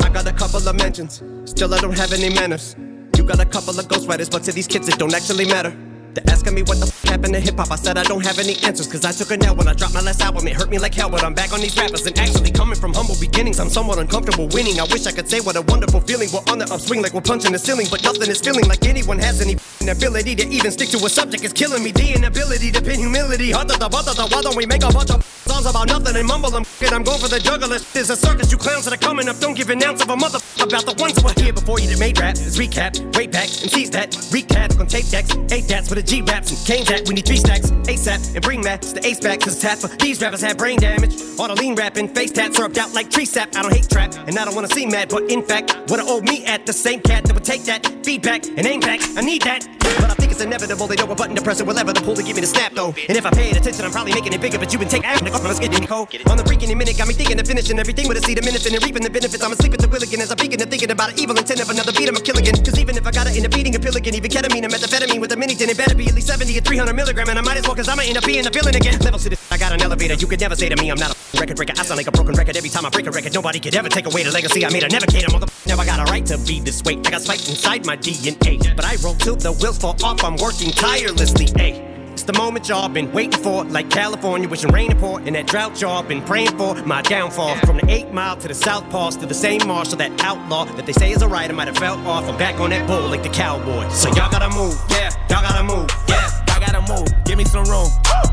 I 0.00 0.10
got 0.12 0.26
a 0.26 0.32
couple 0.32 0.66
of 0.66 0.76
mentions, 0.76 1.22
still 1.44 1.74
I 1.74 1.78
don't 1.80 1.98
have 1.98 2.12
any 2.12 2.30
manners. 2.30 2.76
You 3.16 3.24
got 3.24 3.40
a 3.40 3.46
couple 3.46 3.78
of 3.78 3.86
ghostwriters, 3.88 4.30
but 4.30 4.42
to 4.44 4.52
these 4.52 4.66
kids 4.66 4.88
it 4.88 4.98
don't 4.98 5.14
actually 5.14 5.46
matter. 5.46 5.76
They're 6.18 6.34
asking 6.34 6.54
me 6.54 6.62
what 6.62 6.80
the 6.80 6.86
f 6.86 7.02
happened 7.04 7.34
to 7.34 7.40
hip 7.40 7.58
hop. 7.58 7.70
I 7.70 7.76
said 7.76 7.96
I 7.96 8.02
don't 8.02 8.24
have 8.26 8.40
any 8.40 8.56
answers, 8.66 8.88
cause 8.90 9.04
I 9.04 9.12
took 9.12 9.30
a 9.30 9.38
L 9.46 9.54
when 9.54 9.68
I 9.68 9.74
dropped 9.74 9.94
my 9.94 10.00
last 10.00 10.20
album. 10.20 10.48
It 10.48 10.54
hurt 10.54 10.68
me 10.68 10.78
like 10.78 10.92
hell, 10.92 11.08
but 11.08 11.22
I'm 11.22 11.32
back 11.32 11.52
on 11.52 11.60
these 11.60 11.76
rappers. 11.78 12.04
And 12.06 12.18
actually, 12.18 12.50
coming 12.50 12.74
from 12.74 12.92
humble 12.92 13.14
beginnings, 13.20 13.60
I'm 13.60 13.68
somewhat 13.68 13.98
uncomfortable 13.98 14.48
winning. 14.48 14.80
I 14.80 14.86
wish 14.90 15.06
I 15.06 15.12
could 15.12 15.28
say 15.28 15.38
what 15.38 15.54
a 15.54 15.62
wonderful 15.62 16.00
feeling. 16.00 16.28
We're 16.34 16.42
on 16.50 16.58
the 16.58 16.66
upswing 16.74 17.02
like 17.02 17.14
we're 17.14 17.20
punching 17.22 17.52
the 17.52 17.58
ceiling, 17.58 17.86
but 17.88 18.02
nothing 18.02 18.28
is 18.28 18.40
feeling 18.40 18.66
like 18.66 18.84
anyone 18.84 19.20
has 19.20 19.40
any 19.40 19.54
ability 19.88 20.34
to 20.34 20.48
even 20.48 20.72
stick 20.72 20.88
to 20.90 20.98
a 21.06 21.08
subject 21.08 21.44
is 21.44 21.52
killing 21.52 21.84
me. 21.84 21.92
The 21.92 22.14
inability 22.14 22.72
to 22.72 22.82
pin 22.82 22.98
humility. 22.98 23.52
Hard 23.52 23.68
to 23.68 23.78
the 23.78 23.88
why 23.88 24.42
don't 24.42 24.56
we 24.56 24.66
make 24.66 24.82
a 24.82 24.90
bunch 24.90 25.10
of 25.10 25.22
songs 25.22 25.66
about 25.66 25.86
nothing 25.86 26.16
and 26.16 26.26
mumble 26.26 26.50
them? 26.50 26.64
It, 26.82 26.92
I'm 26.92 27.02
going 27.02 27.18
for 27.18 27.28
the 27.28 27.40
juggler. 27.40 27.78
There's 27.78 28.10
a 28.10 28.16
circus, 28.16 28.52
you 28.52 28.58
clowns 28.58 28.84
that 28.84 28.94
are 28.94 29.04
coming 29.04 29.28
up. 29.28 29.38
Don't 29.38 29.54
give 29.54 29.70
an 29.70 29.82
ounce 29.82 30.02
of 30.02 30.10
a 30.10 30.16
mother 30.16 30.38
about 30.60 30.84
the 30.86 30.94
ones 30.98 31.18
who 31.18 31.24
were 31.24 31.34
here 31.36 31.52
before 31.52 31.80
you 31.80 31.88
that 31.88 31.98
made 31.98 32.18
rap. 32.18 32.36
Let's 32.36 32.58
recap, 32.58 32.98
way 33.16 33.26
back, 33.26 33.48
and 33.62 33.70
seize 33.70 33.90
that. 33.90 34.12
Recap 34.30 34.78
on 34.78 34.86
tape 34.86 35.08
decks, 35.08 35.34
eight 35.50 35.66
dats 35.68 35.88
with 35.88 35.98
a 35.98 36.02
G 36.02 36.22
raps 36.22 36.50
and 36.50 36.60
cane 36.66 36.84
that. 36.86 37.08
We 37.08 37.14
need 37.14 37.26
three 37.26 37.36
stacks, 37.36 37.70
ASAP, 37.70 38.34
and 38.34 38.44
bring 38.44 38.62
that. 38.62 38.84
It's 38.84 38.92
the 38.92 39.06
ace 39.06 39.20
back, 39.20 39.40
cause 39.40 39.54
it's 39.54 39.62
half 39.62 39.98
these 39.98 40.20
rappers 40.20 40.42
have 40.42 40.58
brain 40.58 40.78
damage. 40.78 41.14
All 41.38 41.48
the 41.48 41.54
lean 41.54 41.74
rapping, 41.74 42.08
face 42.08 42.30
tats 42.30 42.56
syrup 42.56 42.76
out 42.76 42.94
like 42.94 43.10
tree 43.10 43.24
sap. 43.24 43.54
I 43.56 43.62
don't 43.62 43.72
hate 43.72 43.88
trap, 43.88 44.14
and 44.26 44.38
I 44.38 44.44
don't 44.44 44.54
wanna 44.54 44.68
seem 44.68 44.90
mad, 44.90 45.08
but 45.08 45.30
in 45.30 45.42
fact, 45.42 45.76
what 45.90 46.00
I 46.00 46.04
owe 46.06 46.20
me 46.20 46.44
at 46.46 46.66
the 46.66 46.72
same 46.72 47.00
cat 47.00 47.24
that 47.24 47.34
would 47.34 47.44
take 47.44 47.64
that 47.64 47.86
feedback 48.04 48.46
and 48.46 48.66
aim 48.66 48.80
back. 48.80 49.00
I 49.16 49.20
need 49.22 49.42
that. 49.42 49.66
But 50.00 50.10
I 50.10 50.14
think 50.14 50.30
it's 50.30 50.40
inevitable. 50.40 50.86
They 50.86 50.96
know 50.96 51.10
a 51.10 51.14
button 51.14 51.34
to 51.34 51.42
press 51.42 51.60
it, 51.60 51.66
whatever 51.66 51.92
the 51.92 52.00
pull 52.00 52.14
to 52.14 52.22
give 52.22 52.36
me 52.36 52.42
the 52.42 52.46
snap 52.46 52.72
though. 52.74 52.94
And 53.08 53.16
if 53.16 53.26
I 53.26 53.30
paid 53.30 53.56
attention, 53.56 53.84
I'm 53.84 53.90
probably 53.90 54.12
making 54.12 54.32
it 54.32 54.40
bigger, 54.40 54.58
but 54.58 54.72
you 54.72 54.78
can 54.78 54.88
take 54.88 55.04
action. 55.04 55.26
Let's 55.26 55.58
get 55.58 55.74
in 55.74 55.80
the 55.80 55.86
cold. 55.86 56.14
On 56.28 56.36
the 56.36 56.44
freaking 56.44 56.67
minute, 56.74 56.98
got 56.98 57.08
me 57.08 57.14
thinking 57.14 57.38
of 57.38 57.46
finishing 57.46 57.78
everything 57.78 58.08
with 58.08 58.18
a 58.18 58.22
seed, 58.22 58.38
a 58.38 58.42
minute, 58.42 58.64
and 58.66 58.74
reaping 58.84 59.02
the 59.02 59.10
benefits. 59.10 59.42
I'm 59.42 59.52
asleep 59.52 59.74
at 59.74 59.80
the 59.80 59.88
wheel 59.88 60.02
again 60.02 60.20
as 60.20 60.32
I 60.32 60.34
begin 60.34 60.58
to 60.58 60.66
thinking 60.66 60.90
about 60.90 61.12
an 61.12 61.18
evil 61.18 61.36
intent 61.36 61.60
of 61.60 61.70
another 61.70 61.92
beat. 61.92 62.08
I'm 62.08 62.16
a 62.16 62.20
kill 62.20 62.36
again. 62.36 62.54
Cause 62.64 62.78
even 62.78 62.96
if 62.96 63.06
I 63.06 63.10
gotta 63.10 63.30
end 63.30 63.46
up 63.46 63.52
beating, 63.52 63.74
a 63.74 63.78
pill 63.78 63.96
again, 63.96 64.14
even 64.14 64.30
ketamine, 64.30 64.64
a 64.64 64.68
methamphetamine 64.68 65.20
with 65.20 65.32
a 65.32 65.36
mini, 65.36 65.54
then 65.54 65.70
it 65.70 65.76
better 65.76 65.94
be 65.94 66.08
at 66.08 66.14
least 66.14 66.28
70 66.28 66.56
or 66.56 66.60
300 66.60 66.92
milligram. 66.94 67.28
And 67.28 67.38
I 67.38 67.42
might 67.42 67.58
as 67.58 67.64
well, 67.66 67.76
cause 67.76 67.88
I'ma 67.88 68.02
end 68.02 68.18
up 68.18 68.24
being 68.24 68.46
a 68.46 68.50
villain 68.50 68.74
again. 68.74 68.98
Level 69.00 69.18
to 69.20 69.28
this, 69.28 69.40
I 69.52 69.58
got 69.58 69.72
an 69.72 69.82
elevator. 69.82 70.14
You 70.14 70.26
could 70.26 70.40
never 70.40 70.56
say 70.56 70.68
to 70.68 70.76
me, 70.76 70.90
I'm 70.90 70.98
not 70.98 71.12
a 71.12 71.40
record 71.40 71.56
breaker. 71.56 71.74
I 71.78 71.82
sound 71.84 71.98
like 71.98 72.08
a 72.08 72.12
broken 72.12 72.34
record 72.34 72.56
every 72.56 72.70
time 72.70 72.84
I 72.84 72.90
break 72.90 73.06
a 73.06 73.10
record. 73.10 73.32
Nobody 73.34 73.60
could 73.60 73.74
ever 73.74 73.88
take 73.88 74.06
away 74.06 74.22
the 74.22 74.32
legacy 74.32 74.64
I 74.64 74.70
made. 74.70 74.84
I 74.84 74.88
never 74.88 75.06
cater, 75.06 75.30
mother. 75.32 75.46
Now 75.66 75.76
I 75.78 75.86
got 75.86 76.00
a 76.00 76.10
right 76.10 76.24
to 76.26 76.38
be 76.38 76.60
this 76.60 76.82
way. 76.84 76.98
I 77.04 77.10
got 77.10 77.22
spiked 77.22 77.48
inside 77.48 77.86
my 77.86 77.96
DNA. 77.96 78.76
But 78.76 78.84
I 78.84 78.96
roll 79.02 79.14
till 79.14 79.36
the 79.36 79.52
wheels 79.52 79.78
fall 79.78 79.96
off. 80.02 80.22
I'm 80.24 80.36
working 80.36 80.70
tirelessly. 80.72 81.46
Ayy. 81.60 81.97
It's 82.18 82.24
the 82.24 82.32
moment 82.32 82.68
y'all 82.68 82.88
been 82.88 83.12
waiting 83.12 83.40
for, 83.40 83.62
like 83.66 83.90
California, 83.90 84.48
wishing 84.48 84.72
rain 84.72 84.90
and 84.90 84.98
pour, 84.98 85.20
and 85.20 85.36
that 85.36 85.46
drought 85.46 85.80
y'all 85.80 86.02
been 86.02 86.20
praying 86.20 86.58
for. 86.58 86.74
My 86.82 87.00
downfall 87.00 87.54
from 87.58 87.76
the 87.76 87.88
eight 87.88 88.12
mile 88.12 88.36
to 88.38 88.48
the 88.48 88.54
south 88.54 88.90
pass 88.90 89.14
to 89.18 89.26
the 89.26 89.34
same 89.34 89.64
marshal, 89.68 89.98
that 89.98 90.10
outlaw 90.24 90.64
that 90.64 90.84
they 90.84 90.92
say 90.92 91.12
is 91.12 91.22
a 91.22 91.28
right. 91.28 91.48
I 91.48 91.52
might 91.52 91.68
have 91.68 91.78
fell 91.78 91.96
off. 92.08 92.28
I'm 92.28 92.36
back 92.36 92.58
on 92.58 92.70
that 92.70 92.88
bull 92.88 93.08
like 93.08 93.22
the 93.22 93.28
cowboy. 93.28 93.88
So 93.90 94.08
y'all 94.08 94.32
gotta 94.32 94.50
move, 94.52 94.74
yeah, 94.90 95.10
y'all 95.30 95.42
gotta 95.42 95.62
move, 95.62 95.88
yeah, 96.08 96.28
y'all 96.48 96.58
gotta 96.58 96.92
move. 96.92 97.06
Give 97.24 97.38
me 97.38 97.44
some 97.44 97.62
room, 97.66 97.86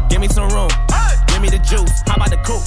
give 0.09 0.19
me 0.19 0.29
some 0.29 0.49
room, 0.49 0.69
give 1.27 1.43
me 1.43 1.49
the 1.49 1.59
juice. 1.59 2.01
How 2.07 2.15
about 2.15 2.31
the 2.31 2.37
coupe? 2.37 2.65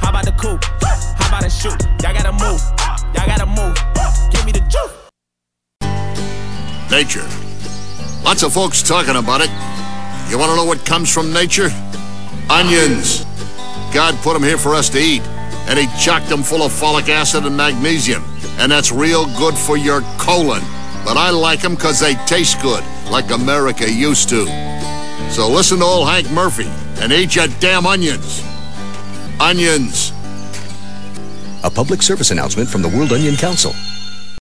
How 0.00 0.08
about 0.08 0.24
the 0.24 0.32
coupe? 0.32 0.64
How 0.80 1.28
about 1.28 1.42
the 1.42 1.50
shoot? 1.50 1.76
Y'all 2.02 2.14
gotta 2.14 2.32
move, 2.32 2.62
y'all 3.12 3.28
gotta 3.28 3.44
move. 3.44 3.76
Give 4.32 4.46
me 4.46 4.52
the 4.52 4.64
juice. 4.72 4.94
Nature. 6.90 7.28
Lots 8.24 8.42
of 8.42 8.54
folks 8.54 8.82
talking 8.82 9.16
about 9.16 9.42
it. 9.42 9.50
You 10.34 10.40
want 10.40 10.50
to 10.50 10.56
know 10.56 10.64
what 10.64 10.84
comes 10.84 11.14
from 11.14 11.32
nature? 11.32 11.68
Onions. 12.50 13.24
God 13.94 14.16
put 14.16 14.32
them 14.32 14.42
here 14.42 14.58
for 14.58 14.74
us 14.74 14.88
to 14.88 14.98
eat, 14.98 15.22
and 15.68 15.78
He 15.78 15.86
chocked 16.02 16.28
them 16.28 16.42
full 16.42 16.64
of 16.64 16.72
folic 16.72 17.08
acid 17.08 17.46
and 17.46 17.56
magnesium, 17.56 18.24
and 18.58 18.72
that's 18.72 18.90
real 18.90 19.26
good 19.38 19.54
for 19.54 19.76
your 19.76 20.00
colon. 20.18 20.60
But 21.04 21.16
I 21.16 21.30
like 21.30 21.60
them 21.60 21.76
because 21.76 22.00
they 22.00 22.14
taste 22.26 22.60
good, 22.60 22.82
like 23.12 23.30
America 23.30 23.88
used 23.88 24.28
to. 24.30 24.44
So 25.30 25.48
listen 25.48 25.78
to 25.78 25.84
old 25.84 26.08
Hank 26.08 26.28
Murphy 26.32 26.66
and 27.00 27.12
eat 27.12 27.36
your 27.36 27.46
damn 27.60 27.86
onions. 27.86 28.42
Onions. 29.38 30.10
A 31.62 31.70
public 31.70 32.02
service 32.02 32.32
announcement 32.32 32.68
from 32.68 32.82
the 32.82 32.88
World 32.88 33.12
Onion 33.12 33.36
Council. 33.36 33.72